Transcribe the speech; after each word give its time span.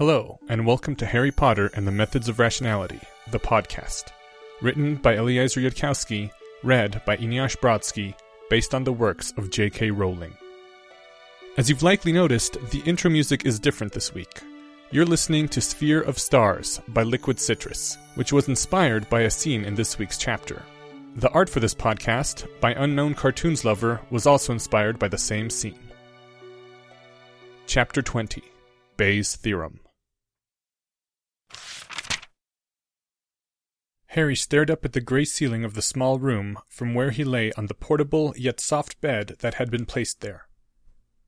Hello, 0.00 0.40
and 0.48 0.64
welcome 0.64 0.96
to 0.96 1.04
Harry 1.04 1.30
Potter 1.30 1.70
and 1.74 1.86
the 1.86 1.92
Methods 1.92 2.26
of 2.26 2.38
Rationality, 2.38 2.98
the 3.32 3.38
podcast. 3.38 4.04
Written 4.62 4.94
by 4.94 5.16
Eliezer 5.16 5.60
Yudkowsky, 5.60 6.30
read 6.64 7.02
by 7.04 7.18
Eneasz 7.18 7.54
Brodsky, 7.54 8.14
based 8.48 8.74
on 8.74 8.82
the 8.82 8.94
works 8.94 9.34
of 9.36 9.50
J.K. 9.50 9.90
Rowling. 9.90 10.34
As 11.58 11.68
you've 11.68 11.82
likely 11.82 12.12
noticed, 12.12 12.56
the 12.70 12.80
intro 12.86 13.10
music 13.10 13.44
is 13.44 13.60
different 13.60 13.92
this 13.92 14.14
week. 14.14 14.40
You're 14.90 15.04
listening 15.04 15.48
to 15.48 15.60
Sphere 15.60 16.00
of 16.00 16.18
Stars 16.18 16.80
by 16.88 17.02
Liquid 17.02 17.38
Citrus, 17.38 17.98
which 18.14 18.32
was 18.32 18.48
inspired 18.48 19.06
by 19.10 19.24
a 19.24 19.30
scene 19.30 19.66
in 19.66 19.74
this 19.74 19.98
week's 19.98 20.16
chapter. 20.16 20.62
The 21.16 21.30
art 21.32 21.50
for 21.50 21.60
this 21.60 21.74
podcast, 21.74 22.48
by 22.62 22.72
Unknown 22.72 23.12
Cartoons 23.12 23.66
Lover, 23.66 24.00
was 24.08 24.26
also 24.26 24.54
inspired 24.54 24.98
by 24.98 25.08
the 25.08 25.18
same 25.18 25.50
scene. 25.50 25.90
Chapter 27.66 28.00
20 28.00 28.42
Bayes' 28.96 29.36
Theorem 29.36 29.78
Harry 34.14 34.34
stared 34.34 34.72
up 34.72 34.84
at 34.84 34.92
the 34.92 35.00
gray 35.00 35.24
ceiling 35.24 35.62
of 35.64 35.74
the 35.74 35.82
small 35.82 36.18
room 36.18 36.58
from 36.68 36.94
where 36.94 37.12
he 37.12 37.22
lay 37.22 37.52
on 37.52 37.66
the 37.66 37.74
portable 37.74 38.34
yet 38.36 38.58
soft 38.58 39.00
bed 39.00 39.36
that 39.38 39.54
had 39.54 39.70
been 39.70 39.86
placed 39.86 40.20
there. 40.20 40.48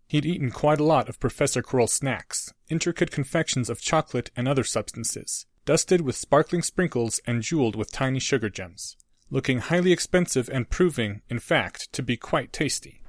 He'd 0.08 0.26
eaten 0.26 0.50
quite 0.50 0.80
a 0.80 0.84
lot 0.84 1.08
of 1.08 1.20
Professor 1.20 1.62
Quirrell's 1.62 1.92
snacks, 1.92 2.52
intricate 2.68 3.12
confections 3.12 3.70
of 3.70 3.80
chocolate 3.80 4.32
and 4.34 4.48
other 4.48 4.64
substances, 4.64 5.46
dusted 5.64 6.00
with 6.00 6.16
sparkling 6.16 6.62
sprinkles 6.62 7.20
and 7.24 7.40
jeweled 7.42 7.76
with 7.76 7.92
tiny 7.92 8.18
sugar 8.18 8.50
gems, 8.50 8.96
looking 9.30 9.60
highly 9.60 9.92
expensive 9.92 10.50
and 10.52 10.68
proving, 10.68 11.22
in 11.28 11.38
fact, 11.38 11.92
to 11.92 12.02
be 12.02 12.16
quite 12.16 12.52
tasty. 12.52 13.04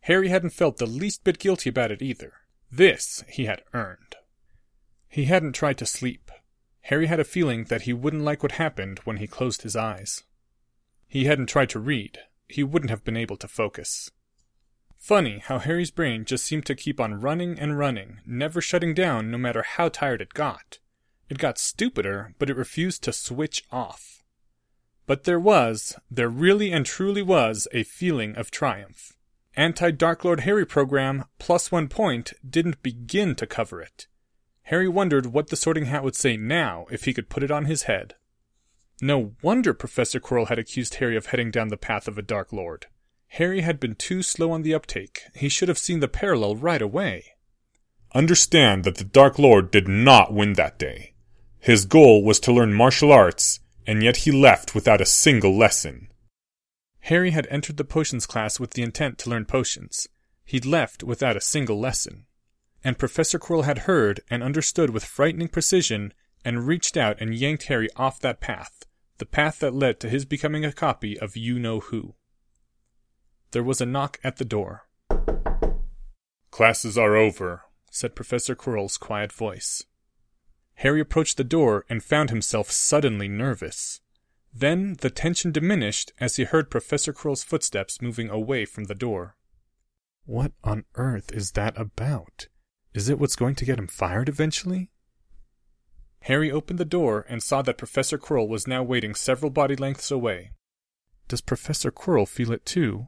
Harry 0.00 0.28
hadn't 0.28 0.54
felt 0.54 0.78
the 0.78 0.86
least 0.86 1.22
bit 1.22 1.38
guilty 1.38 1.68
about 1.68 1.90
it 1.90 2.00
either. 2.00 2.32
This 2.72 3.24
he 3.28 3.44
had 3.44 3.60
earned. 3.74 4.16
He 5.06 5.26
hadn't 5.26 5.52
tried 5.52 5.76
to 5.78 5.86
sleep. 5.86 6.30
Harry 6.82 7.06
had 7.06 7.20
a 7.20 7.24
feeling 7.24 7.64
that 7.64 7.82
he 7.82 7.92
wouldn't 7.92 8.22
like 8.22 8.42
what 8.42 8.52
happened 8.52 9.00
when 9.04 9.18
he 9.18 9.26
closed 9.26 9.62
his 9.62 9.76
eyes. 9.76 10.24
He 11.06 11.24
hadn't 11.24 11.46
tried 11.46 11.70
to 11.70 11.78
read. 11.78 12.18
He 12.48 12.62
wouldn't 12.62 12.90
have 12.90 13.04
been 13.04 13.16
able 13.16 13.36
to 13.38 13.48
focus. 13.48 14.10
Funny 14.98 15.38
how 15.38 15.58
Harry's 15.58 15.90
brain 15.90 16.24
just 16.24 16.44
seemed 16.44 16.66
to 16.66 16.74
keep 16.74 17.00
on 17.00 17.20
running 17.20 17.58
and 17.58 17.78
running, 17.78 18.20
never 18.26 18.60
shutting 18.60 18.94
down 18.94 19.30
no 19.30 19.38
matter 19.38 19.62
how 19.62 19.88
tired 19.88 20.20
it 20.20 20.34
got. 20.34 20.78
It 21.28 21.38
got 21.38 21.58
stupider, 21.58 22.34
but 22.38 22.50
it 22.50 22.56
refused 22.56 23.04
to 23.04 23.12
switch 23.12 23.64
off. 23.70 24.22
But 25.06 25.24
there 25.24 25.40
was, 25.40 25.96
there 26.10 26.28
really 26.28 26.72
and 26.72 26.84
truly 26.84 27.22
was, 27.22 27.68
a 27.72 27.82
feeling 27.84 28.36
of 28.36 28.50
triumph. 28.50 29.12
Anti 29.56 29.90
Dark 29.92 30.24
Lord 30.24 30.40
Harry 30.40 30.66
program 30.66 31.24
plus 31.38 31.72
one 31.72 31.88
point 31.88 32.32
didn't 32.48 32.82
begin 32.82 33.34
to 33.36 33.46
cover 33.46 33.80
it. 33.80 34.06
Harry 34.68 34.86
wondered 34.86 35.24
what 35.24 35.48
the 35.48 35.56
sorting 35.56 35.86
hat 35.86 36.04
would 36.04 36.14
say 36.14 36.36
now 36.36 36.84
if 36.90 37.04
he 37.04 37.14
could 37.14 37.30
put 37.30 37.42
it 37.42 37.50
on 37.50 37.64
his 37.64 37.84
head. 37.84 38.14
No 39.00 39.32
wonder 39.40 39.72
Professor 39.72 40.20
Quirrell 40.20 40.48
had 40.48 40.58
accused 40.58 40.96
Harry 40.96 41.16
of 41.16 41.26
heading 41.26 41.50
down 41.50 41.68
the 41.68 41.78
path 41.78 42.06
of 42.06 42.18
a 42.18 42.22
Dark 42.22 42.52
Lord. 42.52 42.84
Harry 43.28 43.62
had 43.62 43.80
been 43.80 43.94
too 43.94 44.22
slow 44.22 44.50
on 44.50 44.60
the 44.60 44.74
uptake. 44.74 45.22
He 45.34 45.48
should 45.48 45.68
have 45.68 45.78
seen 45.78 46.00
the 46.00 46.06
parallel 46.08 46.54
right 46.56 46.82
away. 46.82 47.32
Understand 48.14 48.84
that 48.84 48.96
the 48.96 49.04
Dark 49.04 49.38
Lord 49.38 49.70
did 49.70 49.88
not 49.88 50.34
win 50.34 50.52
that 50.54 50.78
day. 50.78 51.14
His 51.58 51.86
goal 51.86 52.22
was 52.22 52.38
to 52.40 52.52
learn 52.52 52.74
martial 52.74 53.10
arts, 53.10 53.60
and 53.86 54.02
yet 54.02 54.18
he 54.18 54.30
left 54.30 54.74
without 54.74 55.00
a 55.00 55.06
single 55.06 55.56
lesson. 55.56 56.08
Harry 57.00 57.30
had 57.30 57.46
entered 57.48 57.78
the 57.78 57.84
potions 57.84 58.26
class 58.26 58.60
with 58.60 58.72
the 58.72 58.82
intent 58.82 59.16
to 59.16 59.30
learn 59.30 59.46
potions. 59.46 60.08
He'd 60.44 60.66
left 60.66 61.02
without 61.02 61.38
a 61.38 61.40
single 61.40 61.80
lesson. 61.80 62.26
And 62.84 62.98
Professor 62.98 63.38
Quirrell 63.38 63.64
had 63.64 63.80
heard 63.80 64.20
and 64.30 64.42
understood 64.42 64.90
with 64.90 65.04
frightening 65.04 65.48
precision 65.48 66.14
and 66.44 66.66
reached 66.66 66.96
out 66.96 67.20
and 67.20 67.34
yanked 67.34 67.64
Harry 67.64 67.88
off 67.96 68.20
that 68.20 68.40
path, 68.40 68.84
the 69.18 69.26
path 69.26 69.58
that 69.58 69.74
led 69.74 70.00
to 70.00 70.08
his 70.08 70.24
becoming 70.24 70.64
a 70.64 70.72
copy 70.72 71.18
of 71.18 71.36
you 71.36 71.58
know 71.58 71.80
who. 71.80 72.14
There 73.50 73.64
was 73.64 73.80
a 73.80 73.86
knock 73.86 74.18
at 74.22 74.36
the 74.36 74.44
door. 74.44 74.88
Classes 76.50 76.96
are 76.96 77.16
over, 77.16 77.62
said 77.90 78.14
Professor 78.14 78.54
Quirrell's 78.54 78.96
quiet 78.96 79.32
voice. 79.32 79.84
Harry 80.76 81.00
approached 81.00 81.36
the 81.36 81.44
door 81.44 81.84
and 81.88 82.04
found 82.04 82.30
himself 82.30 82.70
suddenly 82.70 83.26
nervous. 83.28 84.00
Then 84.54 84.94
the 85.00 85.10
tension 85.10 85.50
diminished 85.50 86.12
as 86.18 86.36
he 86.36 86.44
heard 86.44 86.70
Professor 86.70 87.12
Quirrell's 87.12 87.42
footsteps 87.42 88.00
moving 88.00 88.30
away 88.30 88.64
from 88.64 88.84
the 88.84 88.94
door. 88.94 89.36
What 90.24 90.52
on 90.62 90.84
earth 90.94 91.32
is 91.32 91.52
that 91.52 91.78
about? 91.78 92.46
Is 92.98 93.08
it 93.08 93.20
what's 93.20 93.36
going 93.36 93.54
to 93.54 93.64
get 93.64 93.78
him 93.78 93.86
fired 93.86 94.28
eventually? 94.28 94.90
Harry 96.22 96.50
opened 96.50 96.80
the 96.80 96.84
door 96.84 97.24
and 97.28 97.40
saw 97.40 97.62
that 97.62 97.78
Professor 97.78 98.18
Quirrell 98.18 98.48
was 98.48 98.66
now 98.66 98.82
waiting 98.82 99.14
several 99.14 99.52
body 99.52 99.76
lengths 99.76 100.10
away. 100.10 100.50
Does 101.28 101.40
Professor 101.40 101.92
Quirrell 101.92 102.26
feel 102.26 102.50
it 102.50 102.66
too? 102.66 103.06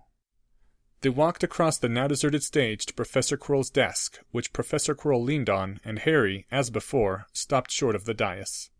They 1.00 1.08
walked 1.08 1.42
across 1.42 1.76
the 1.76 1.88
now 1.88 2.06
deserted 2.06 2.44
stage 2.44 2.86
to 2.86 2.94
Professor 2.94 3.36
Quirrell's 3.36 3.68
desk, 3.68 4.20
which 4.30 4.52
Professor 4.52 4.94
Quirrell 4.94 5.24
leaned 5.24 5.50
on, 5.50 5.80
and 5.84 5.98
Harry, 5.98 6.46
as 6.52 6.70
before, 6.70 7.26
stopped 7.32 7.72
short 7.72 7.96
of 7.96 8.04
the 8.04 8.14
dais. 8.14 8.70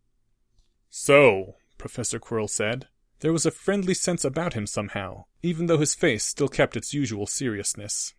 So, 0.91 1.57
Professor 1.77 2.21
Quirrell 2.21 2.49
said. 2.49 2.87
There 3.19 3.33
was 3.33 3.45
a 3.45 3.51
friendly 3.51 3.95
sense 3.95 4.25
about 4.25 4.55
him 4.55 4.65
somehow, 4.65 5.25
even 5.43 5.67
though 5.67 5.79
his 5.79 5.97
face 5.97 6.23
still 6.23 6.47
kept 6.47 6.77
its 6.77 6.95
usual 6.95 7.27
seriousness. 7.27 8.15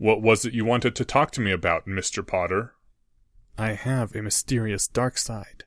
What 0.00 0.22
was 0.22 0.46
it 0.46 0.54
you 0.54 0.64
wanted 0.64 0.96
to 0.96 1.04
talk 1.04 1.30
to 1.32 1.42
me 1.42 1.52
about, 1.52 1.84
Mr. 1.84 2.26
Potter? 2.26 2.72
I 3.58 3.72
have 3.72 4.16
a 4.16 4.22
mysterious 4.22 4.88
dark 4.88 5.18
side. 5.18 5.64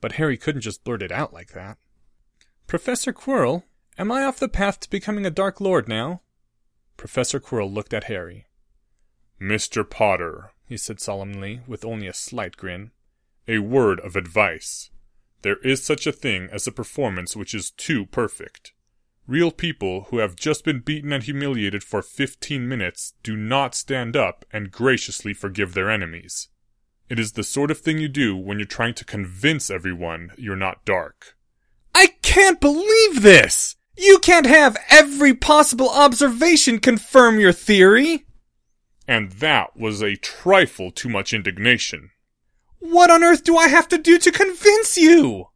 But 0.00 0.14
Harry 0.14 0.36
couldn't 0.36 0.62
just 0.62 0.82
blurt 0.82 1.04
it 1.04 1.12
out 1.12 1.32
like 1.32 1.52
that. 1.52 1.78
Professor 2.66 3.12
Quirrell, 3.12 3.62
am 3.96 4.10
I 4.10 4.24
off 4.24 4.40
the 4.40 4.48
path 4.48 4.80
to 4.80 4.90
becoming 4.90 5.24
a 5.24 5.30
Dark 5.30 5.60
Lord 5.60 5.86
now? 5.86 6.22
Professor 6.96 7.38
Quirrell 7.38 7.72
looked 7.72 7.94
at 7.94 8.10
Harry. 8.10 8.48
Mr. 9.40 9.88
Potter, 9.88 10.50
he 10.64 10.76
said 10.76 10.98
solemnly, 10.98 11.60
with 11.68 11.84
only 11.84 12.08
a 12.08 12.12
slight 12.12 12.56
grin, 12.56 12.90
a 13.46 13.60
word 13.60 14.00
of 14.00 14.16
advice. 14.16 14.90
There 15.42 15.58
is 15.58 15.84
such 15.84 16.08
a 16.08 16.12
thing 16.12 16.48
as 16.50 16.66
a 16.66 16.72
performance 16.72 17.36
which 17.36 17.54
is 17.54 17.70
too 17.70 18.04
perfect. 18.06 18.72
Real 19.28 19.50
people 19.50 20.06
who 20.10 20.18
have 20.18 20.36
just 20.36 20.64
been 20.64 20.80
beaten 20.80 21.12
and 21.12 21.24
humiliated 21.24 21.82
for 21.82 22.00
15 22.00 22.68
minutes 22.68 23.14
do 23.24 23.36
not 23.36 23.74
stand 23.74 24.16
up 24.16 24.44
and 24.52 24.70
graciously 24.70 25.34
forgive 25.34 25.74
their 25.74 25.90
enemies. 25.90 26.48
It 27.08 27.18
is 27.18 27.32
the 27.32 27.42
sort 27.42 27.72
of 27.72 27.78
thing 27.78 27.98
you 27.98 28.08
do 28.08 28.36
when 28.36 28.58
you're 28.60 28.66
trying 28.66 28.94
to 28.94 29.04
convince 29.04 29.68
everyone 29.68 30.30
you're 30.36 30.54
not 30.54 30.84
dark. 30.84 31.36
I 31.92 32.08
can't 32.22 32.60
believe 32.60 33.22
this! 33.22 33.74
You 33.96 34.18
can't 34.18 34.46
have 34.46 34.76
every 34.90 35.34
possible 35.34 35.88
observation 35.88 36.78
confirm 36.78 37.40
your 37.40 37.52
theory! 37.52 38.26
And 39.08 39.32
that 39.32 39.76
was 39.76 40.02
a 40.02 40.16
trifle 40.16 40.92
too 40.92 41.08
much 41.08 41.32
indignation. 41.32 42.10
What 42.78 43.10
on 43.10 43.24
earth 43.24 43.42
do 43.42 43.56
I 43.56 43.68
have 43.68 43.88
to 43.88 43.98
do 43.98 44.18
to 44.18 44.30
convince 44.30 44.96
you? 44.96 45.46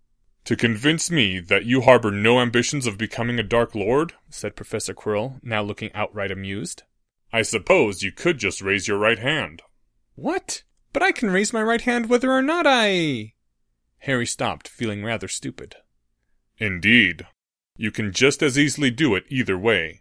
To 0.50 0.56
convince 0.56 1.12
me 1.12 1.38
that 1.38 1.65
you 1.65 1.83
harbor 1.83 2.11
no 2.11 2.41
ambitions 2.41 2.84
of 2.88 2.99
becoming 2.99 3.38
a 3.38 3.44
Dark 3.44 3.77
Lord? 3.77 4.15
said 4.31 4.56
Professor 4.56 4.93
Quirrell, 4.93 5.38
now 5.44 5.62
looking 5.62 5.93
outright 5.94 6.33
amused. 6.33 6.83
I 7.33 7.43
suppose 7.43 8.03
you 8.03 8.11
could 8.11 8.38
just 8.38 8.60
raise 8.60 8.89
your 8.89 8.99
right 8.99 9.21
hand. 9.21 9.62
What? 10.16 10.65
But 10.93 11.05
I 11.05 11.12
can 11.12 11.31
raise 11.31 11.53
my 11.53 11.62
right 11.62 11.83
hand 11.83 12.09
whether 12.09 12.33
or 12.33 12.43
not 12.43 12.66
I. 12.66 13.34
Harry 13.98 14.27
stopped, 14.27 14.66
feeling 14.66 15.04
rather 15.04 15.28
stupid. 15.28 15.77
Indeed. 16.59 17.28
You 17.77 17.92
can 17.92 18.10
just 18.10 18.42
as 18.42 18.59
easily 18.59 18.91
do 18.91 19.15
it 19.15 19.27
either 19.28 19.57
way. 19.57 20.01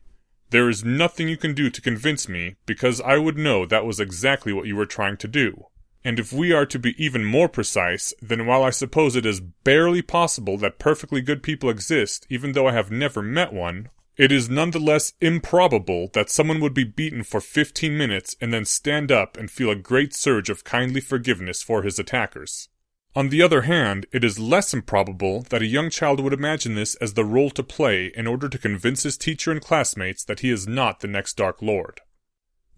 There 0.50 0.68
is 0.68 0.84
nothing 0.84 1.30
you 1.30 1.38
can 1.38 1.54
do 1.54 1.70
to 1.70 1.80
convince 1.80 2.28
me, 2.28 2.56
because 2.66 3.00
I 3.02 3.20
would 3.20 3.38
know 3.38 3.68
that 3.68 3.86
was 3.86 4.00
exactly 4.00 4.52
what 4.52 4.66
you 4.66 4.76
were 4.76 4.88
trying 4.88 5.18
to 5.18 5.28
do. 5.28 5.66
And 6.04 6.20
if 6.20 6.32
we 6.32 6.54
are 6.54 6.66
to 6.66 6.80
be 6.80 6.96
even 7.04 7.26
more 7.26 7.50
precise, 7.50 8.14
then 8.22 8.46
while 8.46 8.64
I 8.64 8.70
suppose 8.70 9.16
it 9.16 9.26
is 9.26 9.42
barely 9.42 10.02
possible 10.02 10.58
that 10.58 10.80
perfectly 10.80 11.22
good 11.22 11.44
people 11.44 11.70
exist, 11.70 12.26
even 12.30 12.54
though 12.54 12.68
I 12.68 12.74
have 12.74 12.90
never 12.90 13.22
met 13.22 13.52
one, 13.52 13.90
it 14.16 14.32
is 14.32 14.50
nonetheless 14.50 15.14
improbable 15.22 16.10
that 16.14 16.30
someone 16.30 16.60
would 16.60 16.74
be 16.74 16.84
beaten 16.84 17.24
for 17.24 17.40
15 17.40 17.98
minutes 17.98 18.36
and 18.42 18.54
then 18.54 18.66
stand 18.66 19.12
up 19.12 19.38
and 19.38 19.50
feel 19.50 19.70
a 19.70 19.76
great 19.76 20.14
surge 20.14 20.50
of 20.50 20.66
kindly 20.66 21.00
forgiveness 21.00 21.62
for 21.62 21.84
his 21.84 22.00
attackers. 22.00 22.70
On 23.16 23.30
the 23.30 23.42
other 23.42 23.62
hand, 23.62 24.06
it 24.12 24.24
is 24.24 24.38
less 24.38 24.74
improbable 24.74 25.44
that 25.50 25.62
a 25.62 25.68
young 25.68 25.90
child 25.90 26.20
would 26.20 26.34
imagine 26.34 26.76
this 26.76 26.96
as 26.96 27.14
the 27.14 27.26
role 27.26 27.50
to 27.52 27.64
play 27.64 28.12
in 28.16 28.28
order 28.28 28.48
to 28.48 28.58
convince 28.58 29.04
his 29.04 29.18
teacher 29.18 29.52
and 29.52 29.62
classmates 29.62 30.24
that 30.26 30.42
he 30.42 30.52
is 30.52 30.68
not 30.68 31.00
the 31.00 31.08
next 31.08 31.36
Dark 31.36 31.62
Lord. 31.62 32.02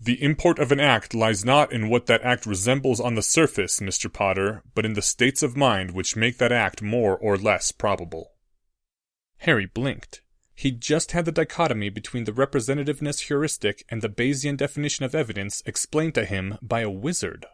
The 0.01 0.21
import 0.21 0.57
of 0.57 0.71
an 0.71 0.79
act 0.79 1.13
lies 1.13 1.45
not 1.45 1.71
in 1.71 1.87
what 1.87 2.07
that 2.07 2.23
act 2.23 2.45
resembles 2.45 2.99
on 2.99 3.13
the 3.13 3.21
surface, 3.21 3.79
Mr. 3.79 4.11
Potter, 4.11 4.63
but 4.73 4.85
in 4.85 4.93
the 4.93 5.01
states 5.01 5.43
of 5.43 5.55
mind 5.55 5.91
which 5.91 6.15
make 6.15 6.39
that 6.39 6.51
act 6.51 6.81
more 6.81 7.15
or 7.17 7.37
less 7.37 7.71
probable. 7.71 8.31
Harry 9.39 9.67
blinked. 9.67 10.21
He 10.55 10.71
just 10.71 11.11
had 11.11 11.25
the 11.25 11.31
dichotomy 11.31 11.89
between 11.89 12.23
the 12.23 12.33
representativeness 12.33 13.27
heuristic 13.27 13.85
and 13.89 14.01
the 14.01 14.09
Bayesian 14.09 14.57
definition 14.57 15.05
of 15.05 15.13
evidence 15.13 15.61
explained 15.65 16.15
to 16.15 16.25
him 16.25 16.57
by 16.61 16.81
a 16.81 16.89
wizard. 16.89 17.45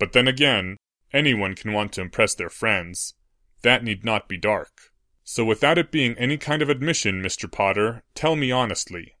But 0.00 0.12
then 0.12 0.28
again, 0.28 0.76
Anyone 1.12 1.54
can 1.54 1.72
want 1.72 1.92
to 1.92 2.02
impress 2.02 2.34
their 2.34 2.50
friends. 2.50 3.14
That 3.62 3.82
need 3.82 4.04
not 4.04 4.28
be 4.28 4.36
dark. 4.36 4.92
So 5.24 5.44
without 5.44 5.78
it 5.78 5.90
being 5.90 6.16
any 6.18 6.36
kind 6.36 6.62
of 6.62 6.68
admission, 6.68 7.22
Mr. 7.22 7.50
Potter, 7.50 8.02
tell 8.14 8.36
me 8.36 8.50
honestly. 8.50 9.14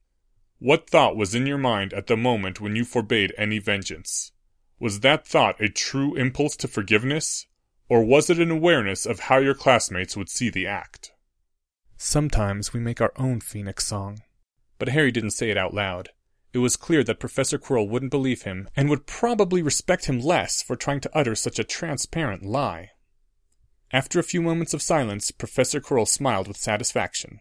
What 0.60 0.90
thought 0.90 1.16
was 1.16 1.36
in 1.36 1.46
your 1.46 1.58
mind 1.58 1.92
at 1.92 2.08
the 2.08 2.16
moment 2.16 2.60
when 2.60 2.74
you 2.74 2.84
forbade 2.84 3.32
any 3.38 3.58
vengeance? 3.60 4.32
Was 4.80 5.00
that 5.00 5.26
thought 5.26 5.60
a 5.60 5.68
true 5.68 6.16
impulse 6.16 6.56
to 6.56 6.68
forgiveness? 6.68 7.46
Or 7.88 8.04
was 8.04 8.28
it 8.28 8.40
an 8.40 8.50
awareness 8.50 9.06
of 9.06 9.20
how 9.20 9.38
your 9.38 9.54
classmates 9.54 10.16
would 10.16 10.28
see 10.28 10.50
the 10.50 10.66
act? 10.66 11.12
Sometimes 11.96 12.72
we 12.72 12.80
make 12.80 13.00
our 13.00 13.12
own 13.16 13.40
phoenix 13.40 13.86
song. 13.86 14.20
But 14.78 14.88
Harry 14.88 15.12
didn't 15.12 15.30
say 15.30 15.50
it 15.50 15.56
out 15.56 15.74
loud. 15.74 16.10
It 16.52 16.58
was 16.58 16.76
clear 16.76 17.04
that 17.04 17.20
Professor 17.20 17.58
Quirrell 17.58 17.88
wouldn't 17.88 18.10
believe 18.10 18.42
him, 18.42 18.68
and 18.74 18.88
would 18.88 19.06
probably 19.06 19.62
respect 19.62 20.06
him 20.06 20.18
less 20.18 20.62
for 20.62 20.76
trying 20.76 21.00
to 21.00 21.16
utter 21.16 21.34
such 21.34 21.58
a 21.58 21.64
transparent 21.64 22.42
lie. 22.42 22.90
After 23.92 24.18
a 24.18 24.24
few 24.24 24.42
moments 24.42 24.74
of 24.74 24.82
silence, 24.82 25.30
Professor 25.30 25.80
Quirrell 25.80 26.08
smiled 26.08 26.48
with 26.48 26.56
satisfaction. 26.56 27.40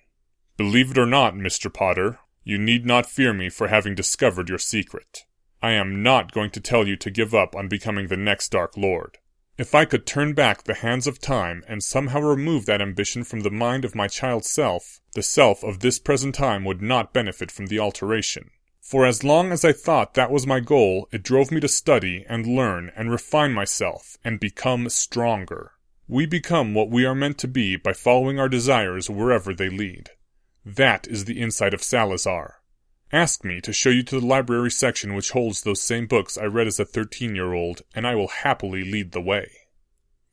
Believe 0.56 0.92
it 0.92 0.98
or 0.98 1.06
not, 1.06 1.36
Mr. 1.36 1.74
Potter, 1.74 2.20
you 2.48 2.58
need 2.58 2.86
not 2.86 3.06
fear 3.06 3.34
me 3.34 3.50
for 3.50 3.68
having 3.68 3.94
discovered 3.94 4.48
your 4.48 4.58
secret. 4.58 5.26
I 5.62 5.74
am 5.74 6.02
not 6.02 6.32
going 6.32 6.50
to 6.52 6.62
tell 6.62 6.88
you 6.88 6.96
to 6.96 7.12
give 7.12 7.36
up 7.36 7.54
on 7.58 7.68
becoming 7.68 8.08
the 8.08 8.16
next 8.16 8.54
Dark 8.54 8.78
Lord. 8.78 9.18
If 9.58 9.76
I 9.76 9.84
could 9.84 10.06
turn 10.06 10.32
back 10.32 10.64
the 10.64 10.76
hands 10.76 11.08
of 11.08 11.20
time 11.20 11.66
and 11.68 11.84
somehow 11.84 12.22
remove 12.22 12.66
that 12.66 12.82
ambition 12.82 13.26
from 13.26 13.42
the 13.42 13.52
mind 13.52 13.84
of 13.84 13.96
my 13.96 14.08
child 14.08 14.46
self, 14.46 15.02
the 15.14 15.24
self 15.24 15.62
of 15.62 15.82
this 15.82 16.00
present 16.00 16.36
time 16.36 16.64
would 16.64 16.82
not 16.82 17.12
benefit 17.12 17.52
from 17.52 17.66
the 17.66 17.80
alteration. 17.80 18.50
For 18.80 19.06
as 19.06 19.26
long 19.26 19.52
as 19.52 19.66
I 19.66 19.74
thought 19.74 20.14
that 20.14 20.32
was 20.32 20.48
my 20.48 20.62
goal, 20.62 21.10
it 21.12 21.24
drove 21.24 21.52
me 21.52 21.60
to 21.60 21.68
study 21.68 22.24
and 22.30 22.48
learn 22.48 22.94
and 22.96 23.12
refine 23.12 23.52
myself 23.52 24.16
and 24.24 24.40
become 24.40 24.88
stronger. 24.88 25.74
We 26.08 26.26
become 26.26 26.74
what 26.74 26.90
we 26.90 27.04
are 27.04 27.14
meant 27.14 27.40
to 27.40 27.50
be 27.50 27.76
by 27.76 27.92
following 27.92 28.40
our 28.40 28.48
desires 28.48 29.10
wherever 29.10 29.54
they 29.54 29.68
lead. 29.68 30.12
That 30.76 31.08
is 31.08 31.24
the 31.24 31.40
insight 31.40 31.74
of 31.74 31.82
Salazar. 31.82 32.62
Ask 33.14 33.46
me 33.46 33.62
to 33.62 33.72
show 33.72 33.90
you 33.90 34.04
to 34.04 34.20
the 34.20 34.26
library 34.26 34.70
section 34.70 35.14
which 35.14 35.32
holds 35.32 35.62
those 35.62 35.82
same 35.82 36.08
books 36.08 36.38
I 36.38 36.44
read 36.44 36.68
as 36.68 36.78
a 36.78 36.84
13 36.84 37.36
year 37.36 37.54
old, 37.54 37.84
and 37.96 38.06
I 38.06 38.16
will 38.16 38.28
happily 38.28 38.84
lead 38.84 39.14
the 39.14 39.22
way. 39.22 39.50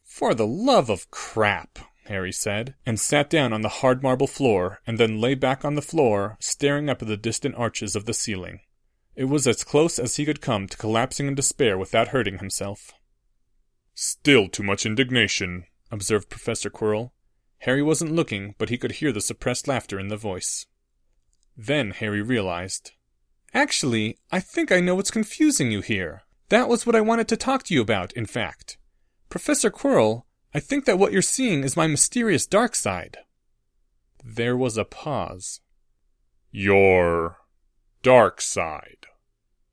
For 0.03 0.35
the 0.35 0.47
love 0.47 0.91
of 0.91 1.09
crap, 1.13 1.79
Harry 2.07 2.33
said, 2.33 2.75
and 2.85 2.99
sat 2.99 3.31
down 3.31 3.53
on 3.53 3.63
the 3.63 3.79
hard 3.81 4.03
marble 4.03 4.27
floor, 4.27 4.81
and 4.89 4.99
then 4.99 5.21
lay 5.21 5.37
back 5.37 5.65
on 5.65 5.77
the 5.77 5.81
floor, 5.81 6.37
staring 6.41 6.91
up 6.91 7.01
at 7.01 7.07
the 7.07 7.17
distant 7.17 7.55
arches 7.55 7.95
of 7.95 8.05
the 8.05 8.13
ceiling. 8.13 8.59
It 9.15 9.27
was 9.27 9.47
as 9.47 9.63
close 9.63 10.01
as 10.01 10.17
he 10.17 10.25
could 10.25 10.41
come 10.41 10.67
to 10.67 10.77
collapsing 10.77 11.29
in 11.29 11.37
despair 11.37 11.79
without 11.79 12.09
hurting 12.09 12.39
himself. 12.39 12.91
Still 13.95 14.49
too 14.49 14.65
much 14.65 14.85
indignation, 14.85 15.67
observed 15.93 16.29
Professor 16.29 16.71
Quirrell. 16.71 17.13
Harry 17.65 17.83
wasn't 17.83 18.13
looking, 18.13 18.55
but 18.59 18.69
he 18.69 18.77
could 18.77 18.93
hear 18.93 19.11
the 19.11 19.23
suppressed 19.23 19.67
laughter 19.67 19.99
in 19.99 20.09
the 20.09 20.19
voice. 20.19 20.67
Then 21.57 21.93
Harry 21.93 22.21
realized. 22.21 22.93
Actually, 23.55 24.19
I 24.31 24.41
think 24.41 24.71
I 24.71 24.81
know 24.81 24.95
what's 24.95 25.11
confusing 25.11 25.73
you 25.73 25.81
here. 25.81 26.25
That 26.51 26.69
was 26.69 26.85
what 26.85 26.95
I 26.95 27.01
wanted 27.01 27.27
to 27.29 27.39
talk 27.39 27.63
to 27.63 27.75
you 27.75 27.81
about, 27.81 28.13
in 28.13 28.27
fact. 28.27 28.77
Professor 29.31 29.71
Quirrell, 29.71 30.25
I 30.53 30.61
think 30.61 30.85
that 30.85 30.99
what 30.99 31.11
you're 31.11 31.23
seeing 31.23 31.65
is 31.65 31.75
my 31.75 31.87
mysterious 31.87 32.47
dark 32.47 32.75
side. 32.75 33.17
There 34.23 34.59
was 34.59 34.77
a 34.77 34.85
pause. 34.85 35.61
Your 36.51 37.39
dark 38.03 38.43
side. 38.43 39.07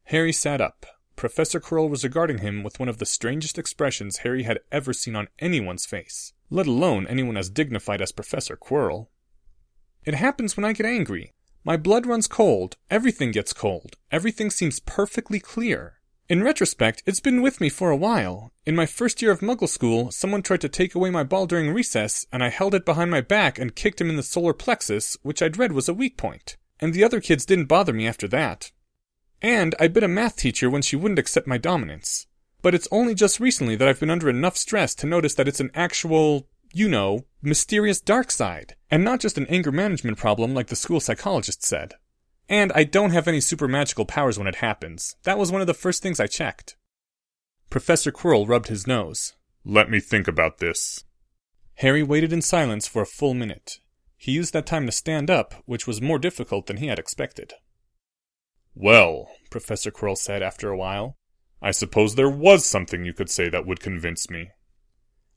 Harry 0.05 0.31
sat 0.31 0.61
up. 0.61 0.85
Professor 1.17 1.59
Quirrell 1.59 1.89
was 1.89 2.05
regarding 2.05 2.37
him 2.37 2.63
with 2.63 2.79
one 2.79 2.87
of 2.87 2.99
the 2.99 3.05
strangest 3.05 3.57
expressions 3.57 4.19
Harry 4.19 4.43
had 4.43 4.61
ever 4.71 4.93
seen 4.93 5.17
on 5.17 5.27
anyone's 5.39 5.85
face, 5.85 6.31
let 6.51 6.67
alone 6.67 7.07
anyone 7.07 7.37
as 7.37 7.49
dignified 7.49 8.01
as 8.01 8.11
Professor 8.11 8.55
Quirrell. 8.55 9.07
It 10.05 10.13
happens 10.13 10.55
when 10.55 10.65
I 10.65 10.73
get 10.73 10.85
angry. 10.85 11.33
My 11.63 11.77
blood 11.77 12.05
runs 12.05 12.27
cold, 12.27 12.75
everything 12.89 13.31
gets 13.31 13.53
cold, 13.53 13.95
everything 14.11 14.51
seems 14.51 14.79
perfectly 14.79 15.39
clear. 15.39 16.01
In 16.27 16.43
retrospect, 16.43 17.03
it's 17.05 17.19
been 17.19 17.41
with 17.41 17.59
me 17.61 17.69
for 17.69 17.89
a 17.89 17.95
while. 17.95 18.51
In 18.65 18.75
my 18.75 18.85
first 18.85 19.21
year 19.21 19.31
of 19.31 19.41
Muggle 19.41 19.67
school, 19.67 20.11
someone 20.11 20.41
tried 20.41 20.61
to 20.61 20.69
take 20.69 20.95
away 20.95 21.09
my 21.09 21.23
ball 21.23 21.45
during 21.45 21.73
recess, 21.73 22.25
and 22.31 22.43
I 22.43 22.49
held 22.49 22.73
it 22.73 22.85
behind 22.85 23.11
my 23.11 23.21
back 23.21 23.59
and 23.59 23.75
kicked 23.75 23.99
him 23.99 24.09
in 24.09 24.15
the 24.15 24.23
solar 24.23 24.53
plexus, 24.53 25.17
which 25.23 25.41
I'd 25.41 25.57
read 25.57 25.71
was 25.71 25.89
a 25.89 25.93
weak 25.93 26.17
point. 26.17 26.57
And 26.79 26.93
the 26.93 27.03
other 27.03 27.21
kids 27.21 27.45
didn't 27.45 27.65
bother 27.65 27.93
me 27.93 28.07
after 28.07 28.27
that. 28.29 28.71
And 29.41 29.75
I 29.79 29.87
bit 29.87 30.03
a 30.03 30.07
math 30.07 30.37
teacher 30.37 30.69
when 30.69 30.81
she 30.81 30.95
wouldn't 30.95 31.19
accept 31.19 31.47
my 31.47 31.57
dominance. 31.57 32.27
But 32.61 32.75
it's 32.75 32.87
only 32.91 33.15
just 33.15 33.39
recently 33.39 33.75
that 33.75 33.87
I've 33.87 33.99
been 33.99 34.09
under 34.09 34.29
enough 34.29 34.57
stress 34.57 34.93
to 34.95 35.07
notice 35.07 35.33
that 35.35 35.47
it's 35.47 35.59
an 35.59 35.71
actual, 35.73 36.47
you 36.73 36.87
know, 36.87 37.25
mysterious 37.41 37.99
dark 37.99 38.31
side, 38.31 38.75
and 38.89 39.03
not 39.03 39.19
just 39.19 39.37
an 39.37 39.47
anger 39.47 39.71
management 39.71 40.17
problem 40.17 40.53
like 40.53 40.67
the 40.67 40.75
school 40.75 40.99
psychologist 40.99 41.63
said. 41.63 41.95
And 42.47 42.71
I 42.73 42.83
don't 42.83 43.11
have 43.11 43.27
any 43.27 43.39
super 43.39 43.67
magical 43.67 44.05
powers 44.05 44.37
when 44.37 44.47
it 44.47 44.55
happens. 44.55 45.15
That 45.23 45.37
was 45.37 45.51
one 45.51 45.61
of 45.61 45.67
the 45.67 45.73
first 45.73 46.03
things 46.03 46.19
I 46.19 46.27
checked. 46.27 46.75
Professor 47.69 48.11
Quirrell 48.11 48.47
rubbed 48.47 48.67
his 48.67 48.85
nose. 48.85 49.33
Let 49.63 49.89
me 49.89 49.99
think 49.99 50.27
about 50.27 50.57
this. 50.57 51.05
Harry 51.75 52.03
waited 52.03 52.33
in 52.33 52.41
silence 52.41 52.87
for 52.87 53.01
a 53.01 53.07
full 53.07 53.33
minute. 53.33 53.79
He 54.17 54.33
used 54.33 54.53
that 54.53 54.65
time 54.65 54.85
to 54.85 54.91
stand 54.91 55.31
up, 55.31 55.55
which 55.65 55.87
was 55.87 56.01
more 56.01 56.19
difficult 56.19 56.67
than 56.67 56.77
he 56.77 56.87
had 56.87 56.99
expected. 56.99 57.53
Well, 58.75 59.29
Professor 59.49 59.89
Quirrell 59.89 60.17
said 60.17 60.43
after 60.43 60.69
a 60.69 60.77
while, 60.77 61.17
I 61.61 61.71
suppose 61.71 62.15
there 62.15 62.29
was 62.29 62.65
something 62.65 63.05
you 63.05 63.13
could 63.13 63.29
say 63.29 63.49
that 63.49 63.65
would 63.65 63.79
convince 63.79 64.29
me. 64.29 64.49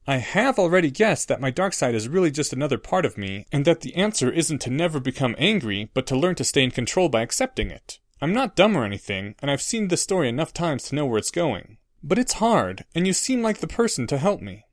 I 0.06 0.16
have 0.16 0.58
already 0.58 0.90
guessed 0.90 1.28
that 1.28 1.40
my 1.40 1.50
dark 1.50 1.72
side 1.72 1.94
is 1.94 2.08
really 2.08 2.30
just 2.30 2.52
another 2.52 2.78
part 2.78 3.06
of 3.06 3.16
me, 3.16 3.46
and 3.50 3.64
that 3.64 3.80
the 3.80 3.94
answer 3.94 4.30
isn't 4.30 4.60
to 4.62 4.70
never 4.70 5.00
become 5.00 5.34
angry, 5.38 5.90
but 5.94 6.06
to 6.08 6.16
learn 6.16 6.34
to 6.36 6.44
stay 6.44 6.62
in 6.62 6.70
control 6.70 7.08
by 7.08 7.22
accepting 7.22 7.70
it. 7.70 7.98
I'm 8.20 8.32
not 8.32 8.56
dumb 8.56 8.76
or 8.76 8.84
anything, 8.84 9.34
and 9.40 9.50
I've 9.50 9.62
seen 9.62 9.88
this 9.88 10.02
story 10.02 10.28
enough 10.28 10.52
times 10.52 10.84
to 10.84 10.94
know 10.94 11.06
where 11.06 11.18
it's 11.18 11.30
going. 11.30 11.78
But 12.02 12.18
it's 12.18 12.34
hard, 12.34 12.84
and 12.94 13.06
you 13.06 13.14
seem 13.14 13.42
like 13.42 13.58
the 13.58 13.66
person 13.66 14.06
to 14.08 14.18
help 14.18 14.42
me. 14.42 14.64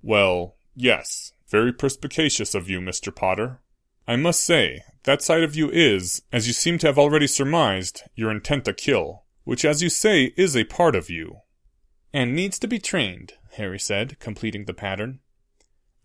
Well, 0.00 0.56
yes, 0.76 1.32
very 1.48 1.72
perspicacious 1.72 2.54
of 2.54 2.70
you, 2.70 2.80
Mr. 2.80 3.14
Potter. 3.14 3.60
I 4.06 4.16
must 4.16 4.44
say, 4.44 4.82
that 5.02 5.22
side 5.22 5.42
of 5.42 5.56
you 5.56 5.70
is, 5.70 6.22
as 6.32 6.46
you 6.46 6.52
seem 6.52 6.78
to 6.78 6.86
have 6.86 6.98
already 6.98 7.26
surmised, 7.26 8.02
your 8.14 8.30
intent 8.30 8.64
to 8.66 8.72
kill, 8.72 9.24
which, 9.48 9.64
as 9.64 9.82
you 9.82 9.88
say, 9.88 10.34
is 10.36 10.54
a 10.54 10.64
part 10.64 10.94
of 10.94 11.08
you. 11.08 11.38
And 12.12 12.36
needs 12.36 12.58
to 12.58 12.68
be 12.68 12.78
trained, 12.78 13.32
Harry 13.52 13.78
said, 13.78 14.18
completing 14.18 14.66
the 14.66 14.74
pattern. 14.74 15.20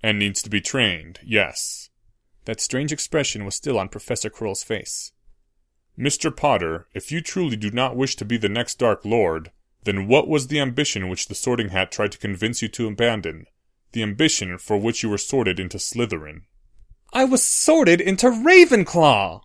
And 0.02 0.18
needs 0.18 0.42
to 0.44 0.50
be 0.50 0.62
trained, 0.62 1.20
yes. 1.22 1.90
That 2.46 2.62
strange 2.62 2.94
expression 2.94 3.44
was 3.44 3.54
still 3.54 3.78
on 3.78 3.90
Professor 3.90 4.30
Quirrell's 4.30 4.64
face. 4.64 5.12
Mr. 6.00 6.34
Potter, 6.34 6.88
if 6.94 7.12
you 7.12 7.20
truly 7.20 7.58
do 7.58 7.70
not 7.70 7.98
wish 7.98 8.16
to 8.16 8.24
be 8.24 8.38
the 8.38 8.48
next 8.48 8.80
Dark 8.80 9.04
Lord, 9.04 9.52
then 9.84 10.08
what 10.08 10.30
was 10.30 10.48
the 10.48 10.62
ambition 10.62 11.10
which 11.10 11.28
the 11.28 11.36
Sorting 11.36 11.68
Hat 11.68 11.92
tried 11.92 12.14
to 12.14 12.18
convince 12.18 12.62
you 12.62 12.70
to 12.70 12.88
abandon? 12.88 13.48
The 13.92 14.04
ambition 14.04 14.58
for 14.58 14.78
which 14.78 15.04
you 15.04 15.10
were 15.10 15.18
sorted 15.18 15.60
into 15.60 15.80
Slytherin. 15.80 16.44
I 17.12 17.26
was 17.26 17.46
sorted 17.46 18.00
into 18.00 18.28
Ravenclaw! 18.28 19.42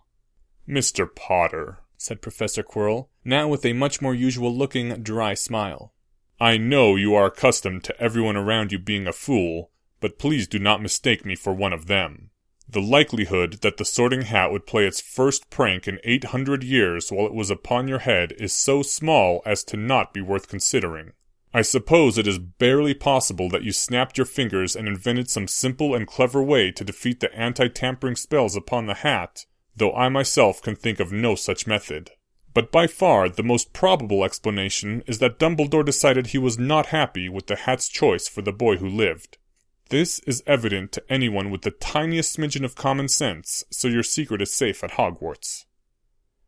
Mr. 0.69 1.13
Potter, 1.13 1.79
said 1.99 2.21
Professor 2.21 2.63
Quirrell, 2.63 3.09
now 3.25 3.47
with 3.47 3.65
a 3.65 3.73
much 3.73 4.01
more 4.01 4.15
usual 4.15 4.55
looking, 4.55 5.03
dry 5.03 5.33
smile. 5.33 5.93
I 6.39 6.57
know 6.57 6.95
you 6.95 7.13
are 7.13 7.25
accustomed 7.25 7.83
to 7.83 8.01
everyone 8.01 8.37
around 8.37 8.71
you 8.71 8.79
being 8.79 9.05
a 9.05 9.11
fool, 9.11 9.69
but 9.99 10.17
please 10.17 10.47
do 10.47 10.57
not 10.57 10.81
mistake 10.81 11.25
me 11.25 11.35
for 11.35 11.53
one 11.53 11.73
of 11.73 11.87
them. 11.87 12.31
The 12.69 12.81
likelihood 12.81 13.59
that 13.61 13.75
the 13.75 13.83
Sorting 13.83 14.21
Hat 14.21 14.49
would 14.49 14.65
play 14.65 14.85
its 14.85 15.01
first 15.01 15.49
prank 15.49 15.89
in 15.89 15.99
800 16.05 16.63
years 16.63 17.11
while 17.11 17.25
it 17.25 17.33
was 17.33 17.49
upon 17.49 17.89
your 17.89 17.99
head 17.99 18.33
is 18.37 18.53
so 18.53 18.81
small 18.81 19.41
as 19.45 19.65
to 19.65 19.75
not 19.75 20.13
be 20.13 20.21
worth 20.21 20.47
considering. 20.47 21.11
I 21.53 21.63
suppose 21.63 22.17
it 22.17 22.27
is 22.27 22.39
barely 22.39 22.93
possible 22.93 23.49
that 23.49 23.63
you 23.63 23.73
snapped 23.73 24.17
your 24.17 24.25
fingers 24.25 24.75
and 24.75 24.87
invented 24.87 25.29
some 25.29 25.47
simple 25.47 25.93
and 25.93 26.07
clever 26.07 26.41
way 26.41 26.71
to 26.71 26.83
defeat 26.85 27.19
the 27.19 27.35
anti-tampering 27.35 28.15
spells 28.15 28.55
upon 28.55 28.85
the 28.85 28.93
hat, 28.93 29.45
though 29.79 29.93
I 29.95 30.09
myself 30.09 30.61
can 30.61 30.75
think 30.75 30.99
of 30.99 31.11
no 31.11 31.35
such 31.35 31.67
method. 31.67 32.11
But 32.53 32.71
by 32.71 32.87
far 32.87 33.29
the 33.29 33.43
most 33.43 33.73
probable 33.73 34.23
explanation 34.23 35.03
is 35.07 35.19
that 35.19 35.39
Dumbledore 35.39 35.85
decided 35.85 36.27
he 36.27 36.37
was 36.37 36.59
not 36.59 36.87
happy 36.87 37.29
with 37.29 37.47
the 37.47 37.55
hat's 37.55 37.87
choice 37.87 38.27
for 38.27 38.41
the 38.41 38.51
boy 38.53 38.77
who 38.77 38.87
lived. 38.87 39.37
This 39.89 40.19
is 40.27 40.43
evident 40.45 40.91
to 40.91 41.03
anyone 41.11 41.49
with 41.49 41.63
the 41.63 41.71
tiniest 41.71 42.37
smidgen 42.37 42.63
of 42.63 42.75
common 42.75 43.07
sense, 43.07 43.63
so 43.71 43.87
your 43.87 44.03
secret 44.03 44.41
is 44.41 44.53
safe 44.53 44.83
at 44.83 44.91
Hogwarts. 44.91 45.65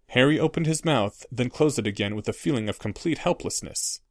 Harry 0.09 0.39
opened 0.39 0.67
his 0.67 0.85
mouth, 0.85 1.25
then 1.31 1.49
closed 1.49 1.79
it 1.79 1.87
again 1.87 2.15
with 2.15 2.27
a 2.27 2.33
feeling 2.33 2.67
of 2.69 2.79
complete 2.79 3.19
helplessness. 3.19 4.01